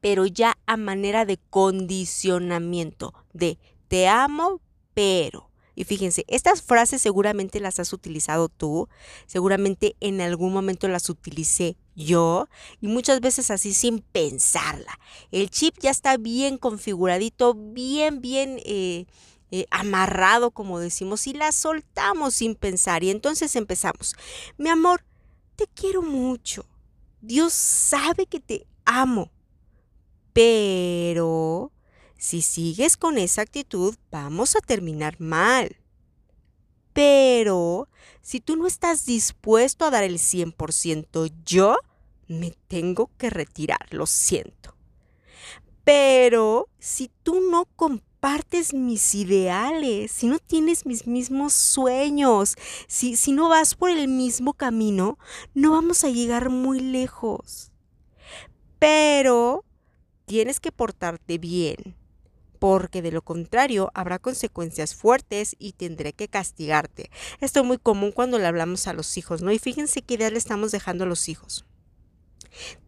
pero 0.03 0.27
ya 0.27 0.59
a 0.67 0.77
manera 0.77 1.25
de 1.25 1.39
condicionamiento, 1.49 3.15
de 3.33 3.59
te 3.89 4.07
amo, 4.07 4.61
pero 4.93 5.49
y 5.75 5.85
fíjense, 5.85 6.25
estas 6.29 6.63
frases 6.63 7.03
seguramente 7.03 7.61
las 7.61 7.81
has 7.81 7.93
utilizado 7.93 8.49
tú, 8.49 8.89
seguramente 9.27 9.97
en 10.01 10.21
algún 10.21 10.53
momento 10.53 10.89
las 10.89 11.09
utilicé 11.11 11.77
yo 11.97 12.49
y 12.81 12.89
muchas 12.89 13.21
veces 13.21 13.51
así 13.51 13.73
sin 13.73 14.01
pensarla. 14.01 14.99
El 15.31 15.51
chip 15.51 15.77
ya 15.81 15.91
está 15.91 16.17
bien 16.17 16.59
configuradito, 16.59 17.55
bien, 17.55 18.21
bien 18.21 18.61
eh, 18.65 19.07
eh, 19.51 19.67
amarrado, 19.71 20.51
como 20.51 20.79
decimos, 20.79 21.27
y 21.27 21.33
la 21.33 21.53
soltamos 21.53 22.35
sin 22.35 22.55
pensar. 22.55 23.05
Y 23.05 23.11
entonces 23.11 23.55
empezamos. 23.57 24.17
Mi 24.59 24.69
amor, 24.69 25.05
te 25.57 25.67
quiero 25.69 26.03
mucho. 26.03 26.67
Dios 27.21 27.53
sabe 27.53 28.27
que 28.27 28.41
te 28.41 28.67
amo. 28.85 29.31
Pero 30.33 31.71
si 32.19 32.43
sigues 32.43 32.97
con 32.97 33.19
esa 33.19 33.43
actitud, 33.43 33.95
vamos 34.11 34.57
a 34.57 34.61
terminar 34.61 35.21
mal. 35.21 35.77
Pero 36.93 37.89
si 38.23 38.41
tú 38.41 38.57
no 38.57 38.67
estás 38.67 39.05
dispuesto 39.05 39.85
a 39.85 39.91
dar 39.91 40.05
el 40.05 40.19
100%, 40.19 41.33
yo 41.45 41.77
me 42.29 42.53
tengo 42.69 43.11
que 43.19 43.31
retirar, 43.31 43.87
lo 43.91 44.07
siento. 44.07 44.75
Pero 45.83 46.69
si 46.79 47.11
tú 47.23 47.41
no 47.51 47.67
compartes 47.77 48.73
mis 48.73 49.15
ideales, 49.15 50.13
si 50.13 50.29
no 50.29 50.39
tienes 50.39 50.87
mis 50.87 51.07
mismos 51.07 51.53
sueños, 51.53 52.55
si, 52.87 53.17
si 53.17 53.33
no 53.33 53.49
vas 53.49 53.75
por 53.75 53.91
el 53.91 54.09
mismo 54.09 54.55
camino, 54.55 55.19
no 55.53 55.73
vamos 55.73 56.05
a 56.05 56.09
llegar 56.09 56.49
muy 56.49 56.81
lejos. 56.81 57.73
Pero 58.79 59.65
tienes 60.25 60.61
que 60.61 60.73
portarte 60.73 61.39
bien 61.39 61.97
porque 62.59 63.03
de 63.03 63.13
lo 63.13 63.23
contrario 63.23 63.91
habrá 63.95 64.19
consecuencias 64.19 64.95
fuertes 64.95 65.57
y 65.59 65.73
tendré 65.73 66.13
que 66.13 66.29
castigarte. 66.29 67.11
Esto 67.41 67.61
es 67.61 67.67
muy 67.67 67.79
común 67.79 68.13
cuando 68.13 68.39
le 68.39 68.47
hablamos 68.47 68.87
a 68.87 68.93
los 68.93 69.17
hijos, 69.17 69.43
¿no? 69.43 69.53
Y 69.53 69.59
fíjense 69.59 70.03
qué 70.03 70.15
idea 70.15 70.31
le 70.31 70.39
estamos 70.39 70.73
dejando 70.73 71.05
a 71.05 71.09
los 71.09 71.29
hijos. 71.29 71.65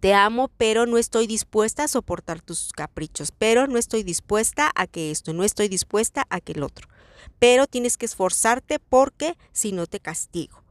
Te 0.01 0.15
amo, 0.15 0.51
pero 0.57 0.87
no 0.87 0.99
estoy 0.99 1.27
dispuesta 1.27 1.85
a 1.85 1.89
soportar 1.89 2.41
tus 2.41 2.73
caprichos, 2.73 3.33
pero 3.33 3.67
no 3.67 3.79
estoy 3.79 4.03
dispuesta 4.03 4.71
a 4.75 4.87
que 4.87 5.11
esto, 5.11 5.33
no 5.33 5.45
estoy 5.45 5.69
dispuesta 5.69 6.27
a 6.31 6.41
que 6.41 6.53
el 6.53 6.63
otro. 6.63 6.89
Pero 7.39 7.67
tienes 7.67 7.97
que 7.97 8.07
esforzarte 8.07 8.79
porque 8.79 9.37
si 9.53 9.73
no 9.73 9.87
te 9.87 10.01
castigo. 10.01 10.63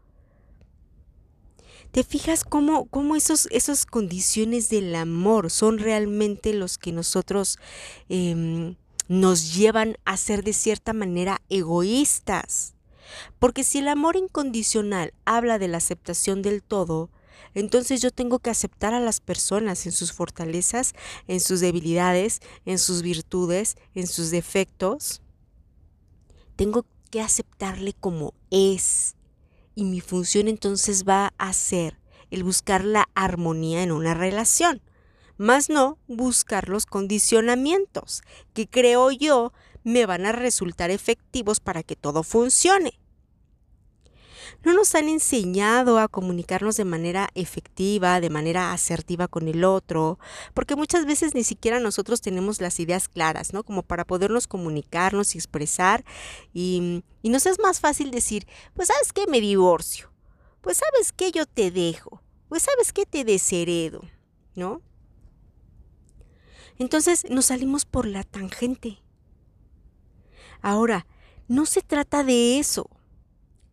¿Te 1.91 2.03
fijas 2.03 2.43
cómo, 2.43 2.87
cómo 2.87 3.15
esos, 3.15 3.47
esas 3.51 3.85
condiciones 3.85 4.69
del 4.69 4.93
amor 4.95 5.49
son 5.49 5.77
realmente 5.77 6.53
los 6.53 6.77
que 6.77 6.91
nosotros 6.91 7.57
em, 8.09 8.75
nos 9.07 9.55
llevan 9.55 9.97
a 10.05 10.17
ser 10.17 10.43
de 10.43 10.53
cierta 10.53 10.93
manera 10.93 11.41
egoístas. 11.49 12.73
Porque 13.39 13.63
si 13.63 13.79
el 13.79 13.87
amor 13.87 14.15
incondicional 14.15 15.13
habla 15.25 15.59
de 15.59 15.67
la 15.67 15.77
aceptación 15.77 16.41
del 16.41 16.63
todo, 16.63 17.09
entonces 17.53 18.01
yo 18.01 18.11
tengo 18.11 18.39
que 18.39 18.49
aceptar 18.49 18.93
a 18.93 18.99
las 18.99 19.21
personas 19.21 19.85
en 19.85 19.91
sus 19.91 20.11
fortalezas, 20.11 20.93
en 21.27 21.39
sus 21.39 21.59
debilidades, 21.59 22.41
en 22.65 22.79
sus 22.79 23.01
virtudes, 23.01 23.77
en 23.93 24.07
sus 24.07 24.31
defectos. 24.31 25.21
Tengo 26.55 26.85
que 27.11 27.21
aceptarle 27.21 27.93
como 27.93 28.33
es. 28.49 29.15
Y 29.75 29.85
mi 29.85 30.01
función 30.01 30.47
entonces 30.47 31.05
va 31.07 31.33
a 31.37 31.53
ser 31.53 31.99
el 32.31 32.43
buscar 32.43 32.83
la 32.83 33.07
armonía 33.13 33.83
en 33.83 33.91
una 33.91 34.13
relación 34.13 34.81
más 35.37 35.69
no 35.69 35.97
buscar 36.07 36.69
los 36.69 36.85
condicionamientos 36.85 38.23
que 38.53 38.67
creo 38.67 39.11
yo 39.11 39.53
me 39.83 40.05
van 40.05 40.25
a 40.25 40.31
resultar 40.31 40.91
efectivos 40.91 41.59
para 41.59 41.83
que 41.83 41.95
todo 41.95 42.23
funcione. 42.23 42.99
No 44.63 44.73
nos 44.73 44.95
han 44.95 45.09
enseñado 45.09 45.99
a 45.99 46.07
comunicarnos 46.07 46.75
de 46.75 46.85
manera 46.85 47.29
efectiva, 47.35 48.19
de 48.19 48.31
manera 48.31 48.73
asertiva 48.73 49.27
con 49.27 49.47
el 49.47 49.63
otro, 49.63 50.17
porque 50.55 50.75
muchas 50.75 51.05
veces 51.05 51.35
ni 51.35 51.43
siquiera 51.43 51.79
nosotros 51.79 52.19
tenemos 52.19 52.61
las 52.61 52.79
ideas 52.79 53.07
claras, 53.07 53.53
¿no? 53.53 53.63
Como 53.63 53.83
para 53.83 54.05
podernos 54.05 54.47
comunicarnos 54.47 55.35
y 55.35 55.37
expresar. 55.37 56.03
Y, 56.51 57.03
y 57.21 57.29
nos 57.29 57.45
es 57.45 57.59
más 57.59 57.79
fácil 57.79 58.09
decir, 58.09 58.47
pues 58.73 58.87
sabes 58.87 59.13
qué, 59.13 59.27
me 59.27 59.39
divorcio. 59.39 60.11
Pues 60.61 60.77
sabes 60.77 61.11
qué, 61.11 61.31
yo 61.31 61.45
te 61.45 61.69
dejo. 61.69 62.23
Pues 62.49 62.63
sabes 62.63 62.91
qué, 62.91 63.05
te 63.05 63.23
desheredo, 63.23 64.01
¿no? 64.55 64.81
Entonces 66.77 67.25
nos 67.29 67.45
salimos 67.45 67.85
por 67.85 68.05
la 68.05 68.23
tangente. 68.23 68.99
Ahora, 70.61 71.05
no 71.47 71.65
se 71.65 71.81
trata 71.81 72.23
de 72.23 72.59
eso. 72.59 72.89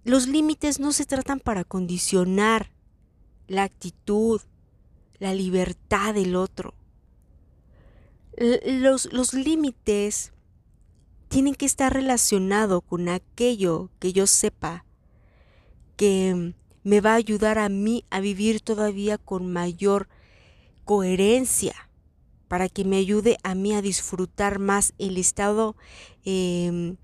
Los 0.05 0.29
límites 0.29 0.79
no 0.79 0.93
se 0.93 1.07
tratan 1.07 1.41
para 1.41 1.65
condicionar 1.65 2.71
la 3.49 3.65
actitud, 3.65 4.41
la 5.19 5.35
libertad 5.35 6.15
del 6.15 6.37
otro. 6.37 6.75
Los, 8.37 9.13
los 9.13 9.35
límites 9.35 10.33
tienen 11.29 11.55
que 11.55 11.67
estar 11.67 11.93
relacionados 11.93 12.83
con 12.83 13.09
aquello 13.09 13.91
que 13.99 14.13
yo 14.13 14.27
sepa 14.27 14.85
que 15.97 16.55
me 16.83 17.01
va 17.01 17.13
a 17.13 17.17
ayudar 17.17 17.59
a 17.59 17.69
mí 17.69 18.05
a 18.11 18.21
vivir 18.21 18.61
todavía 18.61 19.19
con 19.19 19.53
mayor 19.53 20.09
coherencia 20.85 21.75
para 22.53 22.69
que 22.69 22.85
me 22.85 22.99
ayude 22.99 23.39
a 23.45 23.55
mí 23.55 23.73
a 23.73 23.81
disfrutar 23.81 24.59
más 24.59 24.93
el 24.99 25.17
estado 25.17 25.75
em, 26.23 26.99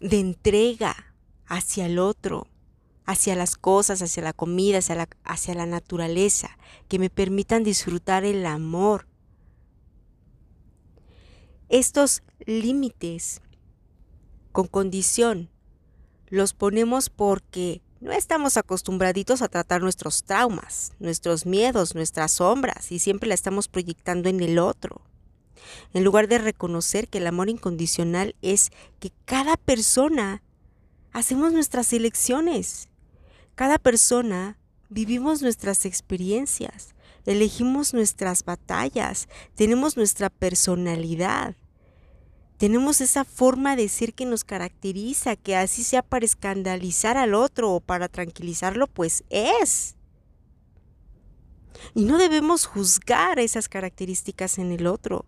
de 0.00 0.18
entrega 0.18 1.12
hacia 1.44 1.84
el 1.84 1.98
otro, 1.98 2.46
hacia 3.04 3.36
las 3.36 3.58
cosas, 3.58 4.00
hacia 4.00 4.22
la 4.22 4.32
comida, 4.32 4.78
hacia 4.78 4.94
la, 4.94 5.08
hacia 5.24 5.54
la 5.54 5.66
naturaleza, 5.66 6.56
que 6.88 6.98
me 6.98 7.10
permitan 7.10 7.64
disfrutar 7.64 8.24
el 8.24 8.46
amor. 8.46 9.06
Estos 11.68 12.22
límites 12.46 13.42
con 14.52 14.68
condición 14.68 15.50
los 16.28 16.54
ponemos 16.54 17.10
porque 17.10 17.82
no 18.04 18.12
estamos 18.12 18.58
acostumbraditos 18.58 19.40
a 19.40 19.48
tratar 19.48 19.80
nuestros 19.80 20.24
traumas, 20.24 20.92
nuestros 20.98 21.46
miedos, 21.46 21.94
nuestras 21.94 22.32
sombras 22.32 22.92
y 22.92 22.98
siempre 22.98 23.26
la 23.26 23.34
estamos 23.34 23.66
proyectando 23.66 24.28
en 24.28 24.42
el 24.42 24.58
otro. 24.58 25.00
En 25.94 26.04
lugar 26.04 26.28
de 26.28 26.36
reconocer 26.36 27.08
que 27.08 27.16
el 27.16 27.26
amor 27.26 27.48
incondicional 27.48 28.36
es 28.42 28.72
que 29.00 29.10
cada 29.24 29.56
persona 29.56 30.42
hacemos 31.14 31.54
nuestras 31.54 31.94
elecciones. 31.94 32.90
Cada 33.54 33.78
persona 33.78 34.58
vivimos 34.90 35.40
nuestras 35.40 35.86
experiencias, 35.86 36.94
elegimos 37.24 37.94
nuestras 37.94 38.44
batallas, 38.44 39.30
tenemos 39.54 39.96
nuestra 39.96 40.28
personalidad. 40.28 41.56
Tenemos 42.64 43.02
esa 43.02 43.26
forma 43.26 43.76
de 43.76 43.90
ser 43.90 44.14
que 44.14 44.24
nos 44.24 44.42
caracteriza, 44.42 45.36
que 45.36 45.54
así 45.54 45.84
sea 45.84 46.00
para 46.00 46.24
escandalizar 46.24 47.18
al 47.18 47.34
otro 47.34 47.70
o 47.70 47.80
para 47.80 48.08
tranquilizarlo, 48.08 48.86
pues 48.86 49.22
es. 49.28 49.96
Y 51.94 52.06
no 52.06 52.16
debemos 52.16 52.64
juzgar 52.64 53.38
esas 53.38 53.68
características 53.68 54.56
en 54.56 54.72
el 54.72 54.86
otro. 54.86 55.26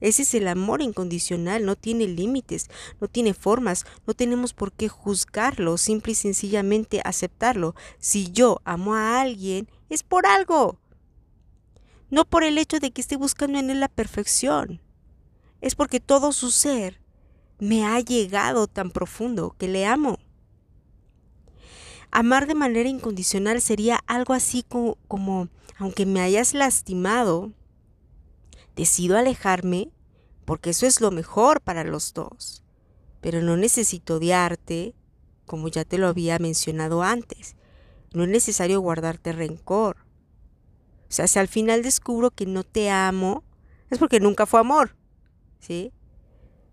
Ese 0.00 0.22
es 0.22 0.34
el 0.34 0.48
amor 0.48 0.82
incondicional, 0.82 1.64
no 1.64 1.76
tiene 1.76 2.08
límites, 2.08 2.68
no 3.00 3.06
tiene 3.06 3.32
formas, 3.32 3.86
no 4.04 4.14
tenemos 4.14 4.52
por 4.52 4.72
qué 4.72 4.88
juzgarlo, 4.88 5.78
simple 5.78 6.10
y 6.10 6.16
sencillamente 6.16 7.00
aceptarlo. 7.04 7.76
Si 8.00 8.32
yo 8.32 8.60
amo 8.64 8.96
a 8.96 9.20
alguien, 9.20 9.68
es 9.88 10.02
por 10.02 10.26
algo. 10.26 10.80
No 12.10 12.24
por 12.24 12.42
el 12.42 12.58
hecho 12.58 12.80
de 12.80 12.90
que 12.90 13.00
esté 13.00 13.14
buscando 13.14 13.60
en 13.60 13.70
él 13.70 13.78
la 13.78 13.86
perfección 13.86 14.80
es 15.62 15.76
porque 15.76 16.00
todo 16.00 16.32
su 16.32 16.50
ser 16.50 17.00
me 17.58 17.86
ha 17.86 17.98
llegado 18.00 18.66
tan 18.66 18.90
profundo 18.90 19.54
que 19.56 19.68
le 19.68 19.86
amo. 19.86 20.18
Amar 22.10 22.46
de 22.46 22.54
manera 22.54 22.88
incondicional 22.88 23.62
sería 23.62 24.00
algo 24.06 24.34
así 24.34 24.64
como, 24.64 25.48
aunque 25.78 26.04
me 26.04 26.20
hayas 26.20 26.52
lastimado, 26.52 27.52
decido 28.76 29.16
alejarme 29.16 29.90
porque 30.44 30.70
eso 30.70 30.86
es 30.86 31.00
lo 31.00 31.12
mejor 31.12 31.60
para 31.60 31.84
los 31.84 32.12
dos. 32.12 32.64
Pero 33.20 33.40
no 33.40 33.56
necesito 33.56 34.16
odiarte, 34.16 34.96
como 35.46 35.68
ya 35.68 35.84
te 35.84 35.96
lo 35.96 36.08
había 36.08 36.40
mencionado 36.40 37.04
antes. 37.04 37.54
No 38.12 38.24
es 38.24 38.28
necesario 38.28 38.80
guardarte 38.80 39.30
rencor. 39.32 39.98
O 41.08 41.14
sea, 41.14 41.28
si 41.28 41.38
al 41.38 41.46
final 41.46 41.84
descubro 41.84 42.32
que 42.32 42.46
no 42.46 42.64
te 42.64 42.90
amo, 42.90 43.44
es 43.90 43.98
porque 43.98 44.18
nunca 44.18 44.44
fue 44.44 44.58
amor. 44.58 44.96
¿Sí? 45.62 45.92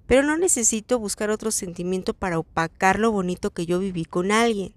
Pero 0.08 0.24
no 0.24 0.38
necesito 0.38 1.00
buscar 1.00 1.29
otro 1.29 1.51
sentimiento 1.51 2.13
para 2.13 2.39
opacar 2.39 3.00
lo 3.00 3.12
bonito 3.12 3.51
que 3.51 3.65
yo 3.65 3.79
viví 3.79 4.05
con 4.05 4.31
alguien. 4.31 4.74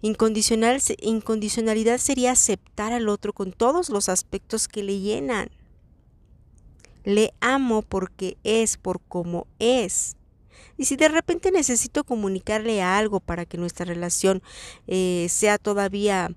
Incondicional, 0.00 0.80
incondicionalidad 1.00 1.98
sería 1.98 2.32
aceptar 2.32 2.92
al 2.92 3.08
otro 3.08 3.32
con 3.32 3.52
todos 3.52 3.90
los 3.90 4.08
aspectos 4.08 4.68
que 4.68 4.82
le 4.82 5.00
llenan. 5.00 5.50
Le 7.04 7.34
amo 7.40 7.82
porque 7.82 8.36
es, 8.44 8.76
por 8.76 9.00
cómo 9.00 9.48
es. 9.58 10.16
Y 10.76 10.84
si 10.84 10.94
de 10.94 11.08
repente 11.08 11.50
necesito 11.50 12.04
comunicarle 12.04 12.80
algo 12.80 13.18
para 13.18 13.44
que 13.44 13.58
nuestra 13.58 13.84
relación 13.86 14.40
eh, 14.86 15.26
sea 15.28 15.58
todavía 15.58 16.30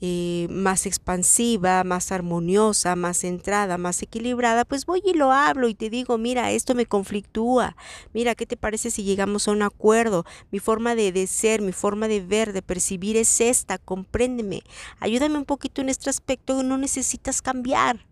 eh, 0.00 0.46
más 0.48 0.86
expansiva, 0.86 1.82
más 1.82 2.12
armoniosa, 2.12 2.94
más 2.94 3.18
centrada, 3.18 3.78
más 3.78 4.00
equilibrada, 4.00 4.64
pues 4.64 4.86
voy 4.86 5.02
y 5.04 5.12
lo 5.14 5.32
hablo 5.32 5.68
y 5.68 5.74
te 5.74 5.90
digo, 5.90 6.18
mira, 6.18 6.52
esto 6.52 6.76
me 6.76 6.86
conflictúa, 6.86 7.76
mira, 8.14 8.36
¿qué 8.36 8.46
te 8.46 8.56
parece 8.56 8.92
si 8.92 9.02
llegamos 9.02 9.48
a 9.48 9.50
un 9.50 9.62
acuerdo? 9.62 10.24
Mi 10.52 10.60
forma 10.60 10.94
de, 10.94 11.26
ser, 11.26 11.62
mi 11.62 11.72
forma 11.72 12.06
de 12.06 12.20
ver, 12.20 12.52
de 12.52 12.62
percibir 12.62 13.16
es 13.16 13.40
esta, 13.40 13.76
compréndeme, 13.76 14.62
ayúdame 15.00 15.36
un 15.36 15.44
poquito 15.44 15.80
en 15.80 15.88
este 15.88 16.10
aspecto, 16.10 16.62
no 16.62 16.78
necesitas 16.78 17.42
cambiar, 17.42 18.06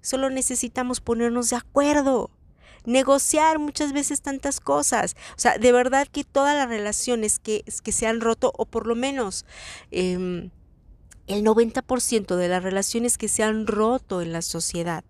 solo 0.00 0.30
necesitamos 0.30 1.00
ponernos 1.00 1.50
de 1.50 1.56
acuerdo 1.56 2.30
negociar 2.84 3.58
muchas 3.58 3.92
veces 3.92 4.22
tantas 4.22 4.60
cosas. 4.60 5.16
O 5.36 5.40
sea, 5.40 5.58
de 5.58 5.72
verdad 5.72 6.06
que 6.06 6.22
todas 6.22 6.56
las 6.56 6.68
relaciones 6.68 7.38
que, 7.38 7.64
que 7.82 7.92
se 7.92 8.06
han 8.06 8.20
roto, 8.20 8.52
o 8.56 8.66
por 8.66 8.86
lo 8.86 8.94
menos 8.94 9.44
eh, 9.90 10.48
el 11.28 11.44
90% 11.44 12.36
de 12.36 12.48
las 12.48 12.62
relaciones 12.62 13.18
que 13.18 13.28
se 13.28 13.42
han 13.42 13.66
roto 13.66 14.22
en 14.22 14.32
la 14.32 14.42
sociedad 14.42 15.04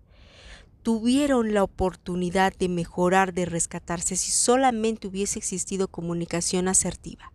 tuvieron 0.83 1.54
la 1.54 1.62
oportunidad 1.62 2.57
de 2.57 2.68
mejorar, 2.68 3.35
de 3.35 3.44
rescatarse 3.44 4.16
si 4.16 4.31
solamente 4.31 5.09
hubiese 5.09 5.38
existido 5.38 5.88
comunicación 5.88 6.68
asertiva. 6.68 7.33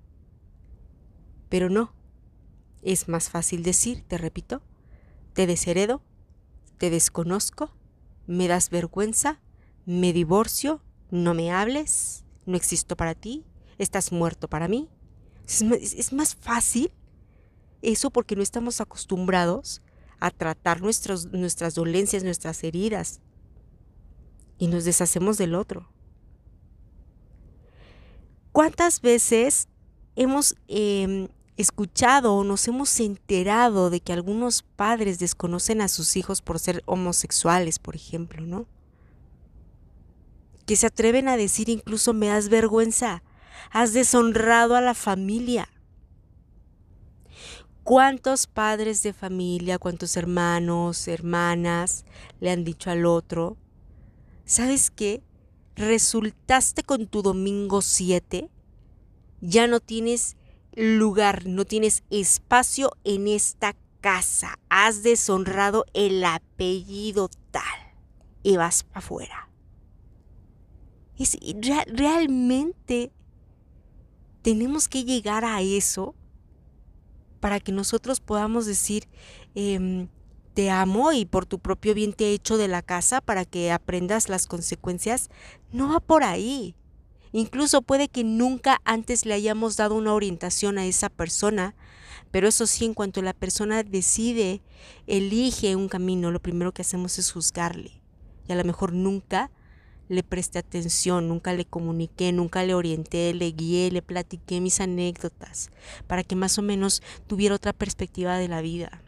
Pero 1.50 1.70
no. 1.70 1.94
Es 2.82 3.08
más 3.08 3.30
fácil 3.30 3.64
decir, 3.64 4.04
te 4.08 4.18
repito, 4.18 4.62
te 5.34 5.48
desheredo, 5.48 6.02
te 6.78 6.90
desconozco, 6.90 7.72
me 8.28 8.48
das 8.48 8.70
vergüenza, 8.70 9.40
me 9.86 10.14
divorcio, 10.14 10.82
no 11.12 11.34
me 11.34 11.52
hables, 11.52 12.26
no 12.46 12.58
existo 12.58 12.98
para 12.98 13.16
ti, 13.16 13.46
estás 13.78 14.12
muerto 14.12 14.48
para 14.48 14.68
mí. 14.68 14.90
Es, 15.46 16.12
más 16.14 16.36
fácil 16.36 16.92
eso 17.84 18.10
porque 18.10 18.36
no 18.36 18.42
estamos 18.42 18.82
acostumbrados 18.82 19.82
a 20.20 20.32
tratar 20.32 20.82
nuestras 20.82 21.76
dolencias, 21.76 22.24
nuestras 22.24 22.64
heridas. 22.64 23.20
Y 24.58 24.68
nos 24.68 24.86
deshacemos 24.86 25.38
del 25.38 25.54
otro. 25.54 25.90
¿Cuántas 28.54 29.02
veces 29.02 29.68
hemos 30.16 30.56
em, 30.68 31.28
escuchado 31.58 32.36
o 32.36 32.44
nos 32.44 32.68
hemos 32.68 33.00
enterado 33.00 33.90
de 33.90 34.00
que 34.00 34.14
algunos 34.14 34.62
padres 34.62 35.20
desconocen 35.20 35.82
a 35.82 35.88
sus 35.88 36.16
hijos 36.16 36.42
por 36.42 36.60
ser 36.60 36.84
homosexuales, 36.86 37.80
por 37.80 37.96
ejemplo, 37.96 38.46
¿no? 38.46 38.68
Que 40.66 40.76
se 40.76 40.88
atreven 40.88 41.28
a 41.28 41.36
decir 41.36 41.68
incluso 41.70 42.14
me 42.14 42.28
das 42.28 42.50
vergüenza, 42.50 43.24
has 43.72 43.94
deshonrado 43.94 44.76
a 44.76 44.82
la 44.82 44.94
familia. 44.94 45.68
¿Cuántos 47.84 48.48
padres 48.48 49.04
de 49.04 49.12
familia, 49.12 49.78
cuántos 49.78 50.16
hermanos, 50.16 51.10
hermanas 51.10 52.06
le 52.40 52.50
han 52.50 52.64
dicho 52.64 52.90
al 52.90 53.06
otro, 53.06 53.58
¿sabes 54.46 54.90
qué? 54.90 55.22
Resultaste 55.76 56.84
con 56.84 57.08
tu 57.08 57.22
domingo 57.22 57.82
7, 57.82 58.50
ya 59.42 59.68
no 59.68 59.82
tienes 59.82 60.38
lugar, 60.76 61.46
no 61.46 61.66
tienes 61.66 62.04
espacio 62.10 62.92
en 63.04 63.28
esta 63.28 63.76
casa, 64.00 64.58
has 64.70 65.04
deshonrado 65.04 65.84
el 65.94 66.24
apellido 66.24 67.30
tal 67.52 67.64
y 68.44 68.56
vas 68.56 68.84
para 68.84 69.00
afuera. 69.00 69.50
Es, 71.18 71.38
realmente 71.88 73.12
tenemos 74.42 74.88
que 74.88 75.04
llegar 75.04 75.44
a 75.44 75.62
eso 75.62 76.16
para 77.44 77.60
que 77.60 77.74
nosotros 77.74 78.22
podamos 78.22 78.66
decir, 78.66 79.10
em, 79.54 80.08
te 80.54 80.70
amo 80.70 81.12
y 81.12 81.26
por 81.26 81.46
tu 81.46 81.60
propio 81.60 81.94
bien 81.94 82.14
te 82.14 82.28
he 82.28 82.34
hecho 82.34 82.56
de 82.56 82.70
la 82.70 82.82
casa 82.82 83.20
para 83.20 83.44
que 83.44 83.70
aprendas 83.70 84.30
las 84.30 84.48
consecuencias, 84.48 85.30
no 85.74 85.90
va 85.90 86.00
por 86.00 86.24
ahí. 86.24 86.74
Incluso 87.34 87.82
puede 87.82 88.08
que 88.08 88.24
nunca 88.24 88.80
antes 88.86 89.26
le 89.26 89.34
hayamos 89.34 89.76
dado 89.76 89.96
una 89.96 90.14
orientación 90.14 90.78
a 90.78 90.86
esa 90.86 91.10
persona, 91.10 91.76
pero 92.32 92.48
eso 92.48 92.66
sí, 92.66 92.86
en 92.86 92.94
cuanto 92.94 93.22
la 93.22 93.34
persona 93.34 93.84
decide, 93.84 94.62
elige 95.06 95.76
un 95.76 95.90
camino, 95.90 96.32
lo 96.32 96.42
primero 96.42 96.72
que 96.72 96.84
hacemos 96.84 97.20
es 97.20 97.30
juzgarle. 97.30 97.92
Y 98.48 98.54
a 98.54 98.56
lo 98.56 98.64
mejor 98.64 98.94
nunca 98.94 99.52
le 100.14 100.24
presté 100.24 100.60
atención, 100.60 101.28
nunca 101.28 101.54
le 101.54 101.66
comuniqué, 101.66 102.32
nunca 102.32 102.64
le 102.64 102.74
orienté, 102.74 103.34
le 103.34 103.52
guié, 103.52 103.92
le 103.92 104.02
platiqué 104.02 104.62
mis 104.62 104.80
anécdotas, 104.80 105.70
para 106.08 106.24
que 106.24 106.36
más 106.36 106.58
o 106.58 106.62
menos 106.62 107.02
tuviera 107.28 107.56
otra 107.56 107.74
perspectiva 107.74 108.38
de 108.38 108.48
la 108.48 108.62
vida. 108.62 109.02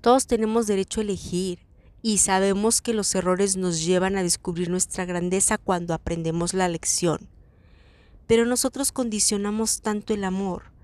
Todos 0.00 0.26
tenemos 0.26 0.66
derecho 0.66 1.00
a 1.00 1.04
elegir 1.04 1.58
y 2.02 2.18
sabemos 2.18 2.82
que 2.82 2.94
los 2.94 3.14
errores 3.14 3.56
nos 3.56 3.84
llevan 3.84 4.16
a 4.16 4.22
descubrir 4.22 4.70
nuestra 4.70 5.04
grandeza 5.04 5.58
cuando 5.58 5.94
aprendemos 5.94 6.54
la 6.54 6.68
lección. 6.68 7.28
Pero 8.26 8.46
nosotros 8.46 8.92
condicionamos 8.92 9.80
tanto 9.80 10.14
el 10.14 10.24
amor 10.24 10.74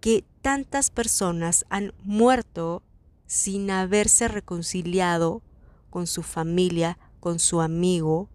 que 0.00 0.24
tantas 0.42 0.90
personas 0.90 1.64
han 1.70 1.92
muerto 2.02 2.82
sin 3.26 3.70
haberse 3.70 4.28
reconciliado 4.28 5.42
con 5.90 6.06
su 6.06 6.22
familia, 6.22 6.98
con 7.20 7.38
su 7.38 7.60
amigo 7.60 8.28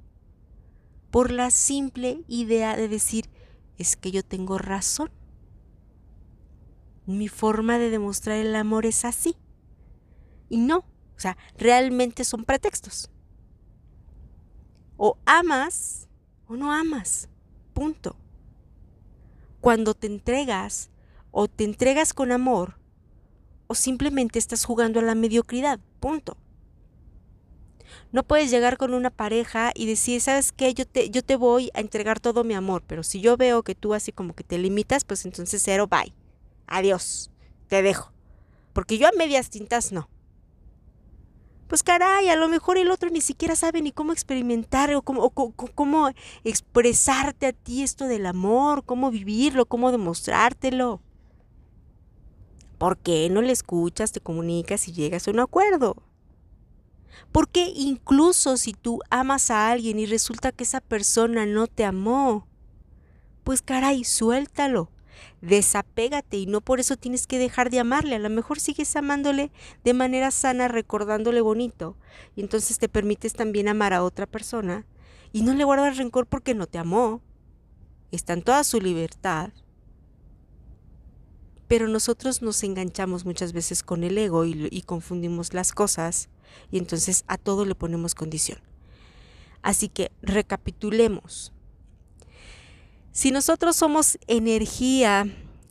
por 1.12 1.32
la 1.32 1.52
simple 1.52 2.24
idea 2.28 2.76
de 2.76 2.88
decir, 2.88 3.30
es 3.78 3.96
que 3.96 4.12
yo 4.12 4.24
tengo 4.24 4.58
razón. 4.58 5.12
Mi 7.06 7.28
forma 7.28 7.78
de 7.78 7.90
demostrar 7.90 8.38
el 8.38 8.56
amor 8.56 8.86
es 8.86 9.06
así. 9.06 9.36
Y 10.50 10.58
no, 10.58 10.80
o 10.80 11.20
sea, 11.20 11.38
realmente 11.58 12.24
son 12.24 12.46
pretextos. 12.46 13.12
O 14.98 15.18
amas 15.26 16.10
o 16.48 16.56
no 16.56 16.72
amas. 16.72 17.30
Punto. 17.74 18.16
Cuando 19.62 19.94
te 19.94 20.08
entregas 20.08 20.90
o 21.32 21.48
te 21.48 21.64
entregas 21.64 22.14
con 22.14 22.32
amor 22.32 22.80
o 23.68 23.76
simplemente 23.76 24.40
estás 24.40 24.66
jugando 24.66 25.00
a 25.00 25.04
la 25.04 25.16
mediocridad, 25.16 25.80
punto. 26.00 26.38
No 28.14 28.22
puedes 28.22 28.52
llegar 28.52 28.78
con 28.78 28.94
una 28.94 29.10
pareja 29.10 29.72
y 29.74 29.88
decir, 29.88 30.22
¿sabes 30.22 30.52
qué? 30.52 30.76
Yo 30.76 30.86
te, 30.86 31.10
yo 31.10 31.24
te 31.24 31.36
voy 31.36 31.72
a 31.74 31.80
entregar 31.80 32.20
todo 32.20 32.44
mi 32.44 32.54
amor, 32.54 32.84
pero 32.86 33.02
si 33.02 33.22
yo 33.22 33.38
veo 33.38 33.64
que 33.64 33.74
tú 33.74 33.96
así 33.96 34.12
como 34.12 34.36
que 34.36 34.44
te 34.44 34.60
limitas, 34.60 35.04
pues 35.04 35.26
entonces 35.26 35.64
cero, 35.66 35.88
bye. 35.88 36.14
Adiós, 36.68 37.32
te 37.68 37.82
dejo. 37.82 38.14
Porque 38.72 39.00
yo 39.00 39.08
a 39.08 39.12
medias 39.18 39.50
tintas 39.50 39.92
no. 39.92 40.10
Pues 41.68 41.82
caray, 41.82 42.30
a 42.30 42.36
lo 42.36 42.50
mejor 42.50 42.78
el 42.78 42.92
otro 42.92 43.10
ni 43.10 43.20
siquiera 43.20 43.56
sabe 43.56 43.82
ni 43.82 43.92
cómo 43.92 44.14
experimentar 44.14 44.94
o 44.94 45.02
cómo, 45.02 45.32
cómo 45.32 46.12
expresarte 46.44 47.48
a 47.48 47.54
ti 47.54 47.82
esto 47.82 48.06
del 48.06 48.28
amor, 48.28 48.86
cómo 48.86 49.10
vivirlo, 49.10 49.66
cómo 49.66 49.92
demostrártelo. 49.92 51.02
¿Por 52.78 53.00
qué 53.00 53.28
no 53.32 53.42
le 53.42 53.54
escuchas, 53.54 54.12
te 54.12 54.20
comunicas 54.20 54.88
y 54.88 54.92
llegas 54.92 55.28
a 55.28 55.32
un 55.32 55.40
acuerdo? 55.40 55.96
Porque 57.32 57.72
incluso 57.76 58.58
si 58.58 58.74
tú 58.74 59.00
amas 59.10 59.52
a 59.52 59.72
alguien 59.72 60.00
y 60.00 60.06
resulta 60.06 60.52
que 60.52 60.64
esa 60.64 60.82
persona 60.82 61.46
no 61.46 61.68
te 61.68 61.86
amó, 61.86 62.48
pues 63.44 63.62
caray, 63.62 64.04
suéltalo, 64.04 64.90
desapégate 65.42 66.38
y 66.38 66.46
no 66.46 66.62
por 66.62 66.80
eso 66.80 66.96
tienes 66.96 67.28
que 67.28 67.40
dejar 67.40 67.70
de 67.70 67.80
amarle, 67.80 68.16
a 68.16 68.20
lo 68.20 68.30
mejor 68.30 68.60
sigues 68.60 68.96
amándole 68.96 69.52
de 69.84 69.94
manera 69.94 70.32
sana, 70.32 70.68
recordándole 70.68 71.42
bonito, 71.42 71.98
y 72.36 72.42
entonces 72.42 72.80
te 72.80 72.90
permites 72.90 73.34
también 73.34 73.68
amar 73.68 73.94
a 73.94 74.04
otra 74.04 74.26
persona 74.26 74.86
y 75.32 75.42
no 75.42 75.54
le 75.54 75.64
guardas 75.64 75.98
rencor 75.98 76.28
porque 76.28 76.54
no 76.54 76.68
te 76.68 76.78
amó, 76.78 77.22
está 78.12 78.34
en 78.34 78.44
toda 78.44 78.64
su 78.64 78.80
libertad. 78.80 79.52
Pero 81.74 81.88
nosotros 81.88 82.44
nos 82.44 82.62
enganchamos 82.62 83.26
muchas 83.26 83.52
veces 83.52 83.82
con 83.82 84.04
el 84.04 84.16
ego 84.16 84.46
y, 84.46 84.84
confundimos 84.84 85.56
las 85.56 85.74
cosas 85.74 86.30
y 86.70 86.78
entonces 86.78 87.24
a 87.26 87.40
todo 87.40 87.66
le 87.66 87.74
ponemos 87.74 88.14
condición. 88.14 88.60
Así 89.64 89.90
que 89.90 90.12
recapitulemos. 90.22 91.52
Si 93.12 93.32
nosotros 93.32 93.76
somos 93.76 94.20
energía, 94.28 95.26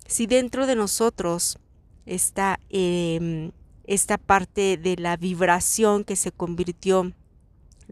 si 0.04 0.26
dentro 0.26 0.66
de 0.66 0.74
nosotros 0.74 1.60
está 2.04 2.58
em, 2.68 3.52
esta 3.84 4.18
parte 4.18 4.78
de 4.78 4.96
la 4.96 5.16
vibración 5.16 6.02
que 6.02 6.16
se 6.16 6.32
convirtió 6.32 7.12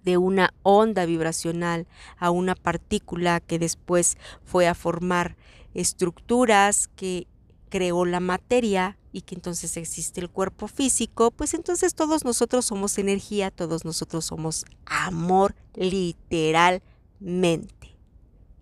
de 0.02 0.16
una 0.16 0.52
onda 0.64 1.06
vibracional 1.06 1.86
a 2.18 2.32
una 2.32 2.56
partícula 2.56 3.38
que 3.38 3.60
después 3.60 4.18
fue 4.42 4.66
a 4.66 4.74
formar 4.74 5.36
estructuras 5.74 6.88
que 6.96 7.28
creó 7.70 8.04
la 8.04 8.20
materia 8.20 8.98
y 9.12 9.22
que 9.22 9.34
entonces 9.34 9.76
existe 9.76 10.20
el 10.20 10.28
cuerpo 10.28 10.68
físico, 10.68 11.30
pues 11.30 11.54
entonces 11.54 11.94
todos 11.94 12.24
nosotros 12.24 12.66
somos 12.66 12.98
energía, 12.98 13.50
todos 13.50 13.84
nosotros 13.84 14.26
somos 14.26 14.66
amor 14.84 15.54
literalmente. 15.74 17.96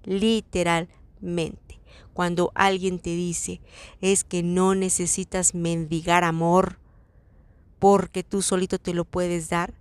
Literalmente. 0.04 1.80
Cuando 2.12 2.52
alguien 2.54 2.98
te 2.98 3.10
dice 3.10 3.60
es 4.00 4.24
que 4.24 4.42
no 4.42 4.74
necesitas 4.74 5.54
mendigar 5.54 6.24
amor 6.24 6.78
porque 7.78 8.22
tú 8.22 8.42
solito 8.42 8.78
te 8.78 8.94
lo 8.94 9.04
puedes 9.04 9.48
dar, 9.48 9.74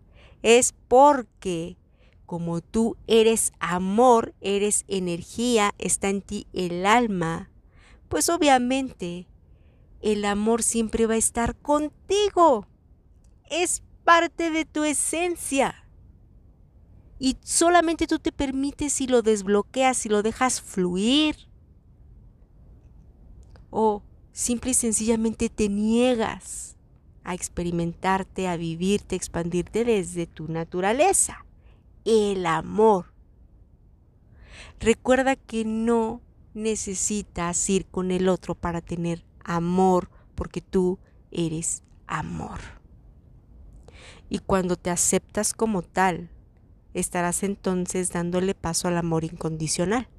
es 0.43 0.75
porque 0.87 1.77
como 2.27 2.61
tú 2.61 2.97
eres 3.07 3.53
amor, 3.59 4.35
eres 4.41 4.83
energía, 4.87 5.73
está 5.77 6.09
en 6.09 6.21
ti 6.21 6.45
el 6.51 6.85
alma, 6.85 7.49
pues 8.09 8.29
obviamente 8.29 9.27
el 10.01 10.25
amor 10.25 10.63
siempre 10.63 11.05
va 11.05 11.15
a 11.15 11.17
estar 11.17 11.55
contigo. 11.55 12.67
Es 13.49 13.83
parte 14.03 14.51
de 14.51 14.65
tu 14.65 14.83
esencia. 14.83 15.75
Y 17.19 17.37
solamente 17.43 18.07
tú 18.07 18.19
te 18.19 18.31
permites 18.31 18.93
si 18.93 19.07
lo 19.07 19.21
desbloqueas, 19.21 19.97
si 19.97 20.09
lo 20.09 20.21
dejas 20.21 20.61
fluir. 20.61 21.35
O 23.69 24.03
simple 24.31 24.71
y 24.71 24.75
sencillamente 24.75 25.49
te 25.49 25.67
niegas 25.67 26.77
a 27.23 27.33
experimentarte, 27.33 28.47
a 28.47 28.55
vivirte, 28.55 29.15
a 29.15 29.17
expandirte 29.17 29.83
desde 29.83 30.27
tu 30.27 30.47
naturaleza. 30.47 31.45
El 32.05 32.45
amor. 32.45 33.13
Recuerda 34.79 35.35
que 35.35 35.65
no 35.65 36.21
necesitas 36.57 37.69
ir 37.69 37.85
con 37.85 38.11
el 38.11 38.27
otro 38.27 38.55
para 38.55 38.81
tener 38.81 39.23
amor, 39.43 40.09
porque 40.35 40.61
tú 40.61 40.99
eres 41.31 41.83
amor. 42.07 42.59
Y 44.29 44.39
cuando 44.39 44.75
te 44.75 44.89
aceptas 44.89 45.53
como 45.53 45.81
tal, 45.81 46.29
estarás 46.93 47.43
entonces 47.43 48.11
dándole 48.11 48.55
paso 48.55 48.87
al 48.87 48.97
amor 48.97 49.23
incondicional. 49.23 50.09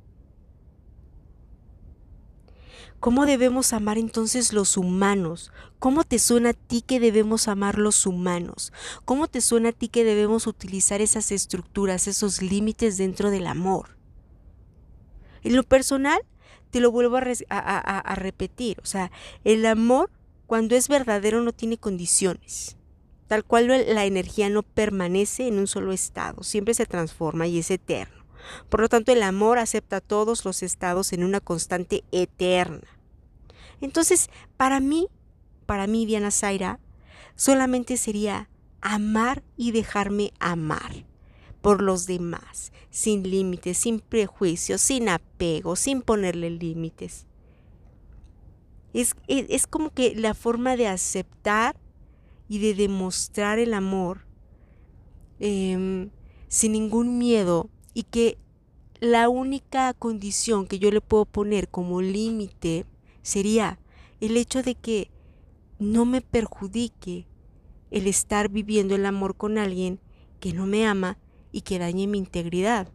¿Cómo 3.01 3.27
debemos 3.27 3.73
amar 3.73 3.97
entonces 3.97 4.53
los 4.53 4.77
humanos? 4.77 5.53
¿Cómo 5.79 6.03
te 6.03 6.19
suena 6.19 6.51
a 6.51 6.55
ti 6.55 6.83
que 6.83 6.99
debemos 6.99 7.47
amar 7.47 7.79
los 7.79 8.07
humanos? 8.07 8.73
¿Cómo 9.05 9.29
te 9.29 9.41
suena 9.41 9.69
a 9.69 9.73
ti 9.73 9.87
que 9.87 10.03
debemos 10.03 10.49
utilizar 10.49 11.01
esas 11.01 11.31
estructuras, 11.31 12.09
esos 12.09 12.43
límites 12.43 12.97
dentro 12.99 13.31
del 13.31 13.47
amor? 13.47 13.98
En 15.49 15.57
lo 15.57 15.63
personal, 15.63 16.21
te 16.71 16.79
lo 16.79 16.91
vuelvo 16.91 17.17
a, 17.17 18.15
repetir. 18.17 18.79
O 18.83 18.85
sea, 18.85 19.11
el 19.45 19.65
amor, 19.65 20.11
cuando 20.47 20.77
es 20.77 20.89
verdadero, 20.89 21.41
no 21.41 21.53
tiene 21.53 21.79
condiciones. 21.79 22.77
Tal 23.29 23.45
cual 23.45 23.67
la 23.67 24.05
energía 24.05 24.51
no 24.51 24.63
permanece 24.63 25.49
en 25.49 25.59
un 25.59 25.67
solo 25.67 25.93
estado, 25.93 26.43
siempre 26.43 26.75
se 26.75 26.85
transforma 26.85 27.47
y 27.47 27.61
es 27.61 27.71
eterno. 27.71 28.27
Por 28.69 28.81
lo 28.81 28.91
tanto, 28.91 29.11
el 29.11 29.23
amor 29.23 29.57
acepta 29.57 30.03
todos 30.03 30.45
los 30.45 30.63
estados 30.63 31.15
en 31.15 31.25
una 31.25 31.41
constante 31.41 32.05
eterna. 32.13 32.87
Entonces, 33.81 34.29
para 34.59 34.81
mí, 34.81 35.09
para 35.65 35.87
mí, 35.87 36.05
Diana 36.05 36.31
Zaira, 36.31 36.79
solamente 37.37 37.97
sería 37.97 38.51
amar 38.83 39.43
y 39.57 39.73
dejarme 39.73 40.35
amar 40.41 41.08
por 41.61 41.83
los 41.83 42.07
demás, 42.07 42.73
sin 42.91 43.29
límites, 43.29 43.79
sin 43.79 44.01
prejuicios, 44.01 44.81
sin 44.81 45.09
apego, 45.09 45.77
sin 45.77 46.03
ponerle 46.03 46.51
límites. 46.51 47.27
Es, 48.93 49.15
es, 49.27 49.67
como 49.67 49.91
que 49.91 50.15
la 50.15 50.35
forma 50.35 50.77
de 50.77 50.89
aceptar 50.89 51.77
y 52.49 52.59
de 52.59 52.75
demostrar 52.75 53.59
el 53.59 53.75
amor 53.75 54.27
em, 55.41 56.11
sin 56.49 56.73
ningún 56.73 57.19
miedo 57.19 57.69
y 57.93 58.05
que 58.05 58.39
la 59.01 59.29
única 59.29 59.93
condición 59.95 60.67
que 60.67 60.79
yo 60.79 60.91
le 60.91 61.01
puedo 61.01 61.27
poner 61.27 61.69
como 61.69 62.01
límite 62.01 62.87
sería 63.23 63.79
el 64.21 64.37
hecho 64.37 64.63
de 64.63 64.75
que 64.75 65.11
no 65.79 66.05
me 66.05 66.21
perjudique 66.21 67.27
el 67.91 68.07
estar 68.07 68.49
viviendo 68.49 68.95
el 68.95 69.07
amor 69.07 69.37
con 69.37 69.59
alguien 69.59 70.01
que 70.41 70.53
no 70.53 70.67
me 70.67 70.87
ama 70.87 71.19
y 71.59 71.63
que 71.63 71.81
dañe 71.81 72.07
mi 72.07 72.19
integridad. 72.19 72.87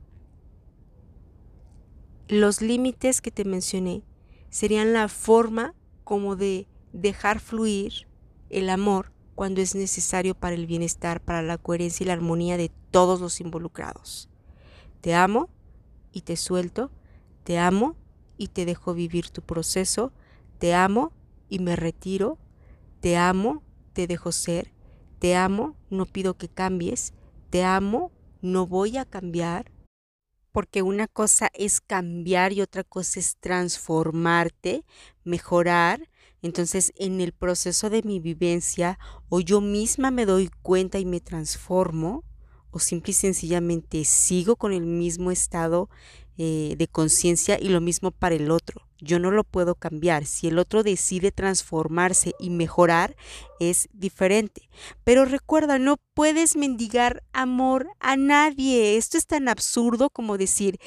Los 2.29 2.61
límites 2.61 3.19
que 3.19 3.29
te 3.29 3.43
mencioné 3.43 4.03
serían 4.49 4.93
la 4.93 5.09
forma 5.09 5.75
como 6.05 6.37
de 6.37 6.69
dejar 6.93 7.41
fluir 7.41 8.07
el 8.49 8.69
amor 8.69 9.11
cuando 9.35 9.59
es 9.59 9.75
necesario 9.75 10.33
para 10.33 10.55
el 10.55 10.65
bienestar, 10.65 11.19
para 11.19 11.41
la 11.41 11.57
coherencia 11.57 12.05
y 12.05 12.07
la 12.07 12.13
armonía 12.13 12.55
de 12.55 12.71
todos 12.89 13.19
los 13.19 13.41
involucrados. 13.41 14.29
Te 15.01 15.13
amo 15.13 15.49
y 16.13 16.21
te 16.21 16.37
suelto, 16.37 16.89
te 17.43 17.59
amo 17.59 17.97
y 18.37 18.47
te 18.47 18.63
dejo 18.63 18.93
vivir 18.93 19.29
tu 19.29 19.41
proceso, 19.41 20.13
te 20.57 20.73
amo 20.73 21.11
y 21.49 21.59
me 21.59 21.75
retiro, 21.75 22.37
te 23.01 23.17
amo, 23.17 23.61
te 23.91 24.07
dejo 24.07 24.31
ser, 24.31 24.71
te 25.19 25.35
amo, 25.35 25.75
no 25.89 26.05
pido 26.05 26.37
que 26.37 26.47
cambies, 26.47 27.13
te 27.49 27.65
amo 27.65 28.12
no 28.43 28.67
voy 28.67 28.97
a 28.97 29.05
cambiar, 29.05 29.71
porque 30.51 30.83
una 30.83 31.07
cosa 31.07 31.49
es 31.53 31.81
cambiar 31.81 32.53
y 32.53 32.61
otra 32.61 32.83
cosa 32.83 33.19
es 33.19 33.37
transformarte, 33.37 34.85
mejorar. 35.23 36.09
Entonces, 36.43 36.93
en 36.97 37.21
el 37.21 37.31
proceso 37.31 37.89
de 37.89 38.03
mi 38.03 38.19
vivencia, 38.19 38.99
o 39.29 39.39
yo 39.39 39.61
misma 39.61 40.11
me 40.11 40.27
doy 40.27 40.51
cuenta 40.61 40.99
y 40.99 41.05
me 41.05 41.21
transformo, 41.21 42.23
o 42.69 42.79
simple 42.79 43.11
y 43.11 43.13
sencillamente 43.13 44.03
sigo 44.03 44.55
con 44.55 44.73
el 44.73 44.85
mismo 44.85 45.31
estado 45.31 45.89
eh, 46.37 46.75
de 46.77 46.87
conciencia 46.87 47.59
y 47.61 47.69
lo 47.69 47.79
mismo 47.79 48.11
para 48.11 48.35
el 48.35 48.51
otro. 48.51 48.81
yo 48.99 49.19
no 49.19 49.31
lo 49.31 49.43
puedo 49.43 49.75
cambiar. 49.75 50.25
Si 50.25 50.47
el 50.47 50.57
otro 50.57 50.81
decide 50.81 51.31
transformarse 51.31 52.33
y 52.39 52.49
mejorar, 52.49 53.15
es 53.69 53.87
diferente. 53.93 54.69
Pero 55.03 55.25
recuerda, 55.25 55.79
no 55.79 55.97
puedes 56.13 56.55
mendigar 56.55 57.23
amor 57.33 57.87
a 57.99 58.15
nadie. 58.15 58.97
Esto 58.97 59.17
es 59.17 59.27
tan 59.27 59.49
absurdo 59.49 60.09
como 60.09 60.37
decir, 60.37 60.79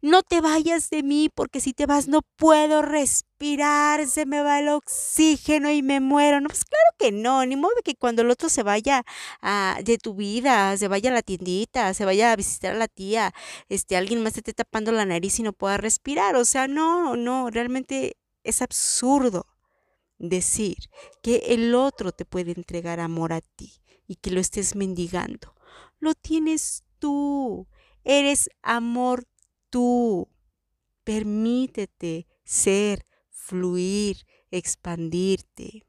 no 0.00 0.22
te 0.22 0.40
vayas 0.40 0.90
de 0.90 1.02
mí 1.02 1.28
porque 1.34 1.60
si 1.60 1.72
te 1.72 1.86
vas 1.86 2.08
no 2.08 2.20
puedo 2.36 2.82
respirar, 2.82 4.06
se 4.06 4.26
me 4.26 4.42
va 4.42 4.60
el 4.60 4.68
oxígeno 4.68 5.70
y 5.70 5.82
me 5.82 6.00
muero. 6.00 6.40
No, 6.40 6.48
pues 6.48 6.64
claro 6.64 6.84
que 6.98 7.12
no, 7.12 7.44
ni 7.46 7.56
modo 7.56 7.74
que 7.84 7.94
cuando 7.94 8.22
el 8.22 8.30
otro 8.30 8.48
se 8.48 8.62
vaya 8.62 9.04
a, 9.40 9.78
de 9.84 9.98
tu 9.98 10.14
vida, 10.14 10.76
se 10.76 10.88
vaya 10.88 11.10
a 11.10 11.14
la 11.14 11.22
tiendita, 11.22 11.94
se 11.94 12.04
vaya 12.04 12.32
a 12.32 12.36
visitar 12.36 12.74
a 12.74 12.78
la 12.78 12.88
tía, 12.88 13.32
este, 13.68 13.96
alguien 13.96 14.22
más 14.22 14.34
te 14.34 14.40
esté 14.40 14.52
tapando 14.52 14.92
la 14.92 15.04
nariz 15.04 15.38
y 15.38 15.42
no 15.42 15.52
pueda 15.52 15.76
respirar. 15.76 16.36
O 16.36 16.44
sea, 16.44 16.68
no, 16.68 17.16
no, 17.16 17.50
realmente 17.50 18.16
es 18.44 18.62
absurdo 18.62 19.46
decir 20.22 20.76
que 21.22 21.36
el 21.48 21.74
otro 21.74 22.12
te 22.12 22.24
puede 22.24 22.52
entregar 22.52 23.00
amor 23.00 23.32
a 23.32 23.40
ti 23.40 23.72
y 24.06 24.16
que 24.16 24.30
lo 24.30 24.40
estés 24.40 24.74
mendigando. 24.74 25.54
Lo 25.98 26.14
tienes 26.14 26.84
tú. 26.98 27.66
Eres 28.04 28.48
amor 28.62 29.24
tú. 29.68 30.28
Permítete 31.04 32.26
ser, 32.44 33.04
fluir, 33.30 34.24
expandirte. 34.50 35.84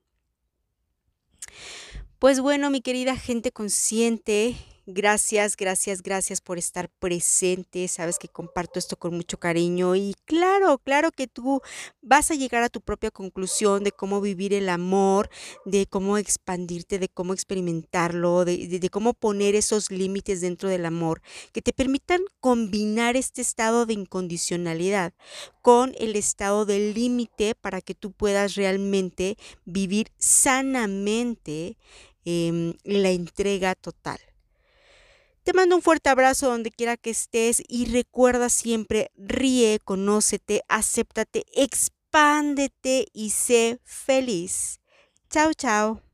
Pues 2.20 2.40
bueno, 2.40 2.70
mi 2.70 2.82
querida 2.82 3.16
gente 3.16 3.52
consciente, 3.52 4.56
Gracias, 4.86 5.56
gracias, 5.56 6.04
gracias 6.04 6.42
por 6.42 6.58
estar 6.58 6.90
presente. 7.00 7.88
Sabes 7.88 8.20
que 8.20 8.28
comparto 8.28 8.80
esto 8.80 8.98
con 8.98 9.16
mucho 9.16 9.38
cariño 9.38 9.96
y 9.96 10.14
claro, 10.26 10.78
claro 10.78 11.10
que 11.12 11.28
tú 11.28 11.62
vas 12.02 12.32
a 12.32 12.36
llegar 12.36 12.64
a 12.64 12.70
tu 12.70 12.82
propia 12.82 13.10
conclusión 13.10 13.86
de 13.86 13.94
cómo 13.94 14.20
vivir 14.20 14.54
el 14.54 14.68
amor, 14.68 15.30
de 15.64 15.86
cómo 15.86 16.18
expandirte, 16.18 17.00
de 17.00 17.08
cómo 17.08 17.34
experimentarlo, 17.34 18.44
de, 18.44 18.90
cómo 18.92 19.14
poner 19.14 19.56
esos 19.56 19.90
límites 19.90 20.42
dentro 20.42 20.68
del 20.68 20.86
amor 20.86 21.22
que 21.54 21.62
te 21.62 21.72
permitan 21.72 22.20
combinar 22.42 23.16
este 23.16 23.42
estado 23.42 23.86
de 23.86 23.94
incondicionalidad 23.94 25.14
con 25.62 25.96
el 25.98 26.18
estado 26.18 26.66
del 26.66 26.94
límite 26.94 27.56
para 27.56 27.80
que 27.80 27.96
tú 27.96 28.12
puedas 28.12 28.56
realmente 28.56 29.38
vivir 29.64 30.12
sanamente 30.18 31.78
em, 32.26 32.74
la 32.84 33.12
entrega 33.12 33.76
total. 33.76 34.20
Te 35.44 35.52
mando 35.52 35.76
un 35.76 35.82
fuerte 35.82 36.10
abrazo 36.10 36.48
donde 36.48 36.72
quiera 36.72 36.96
que 36.96 37.10
estés 37.10 37.62
y 37.68 37.86
recuerda 37.92 38.48
siempre, 38.48 39.12
ríe, 39.18 39.80
conócete, 39.84 40.64
acéptate, 40.70 41.44
expándete 41.54 43.08
y 43.12 43.32
sé 43.32 43.80
feliz. 43.84 44.80
Chao, 45.30 45.54
chao. 45.54 46.13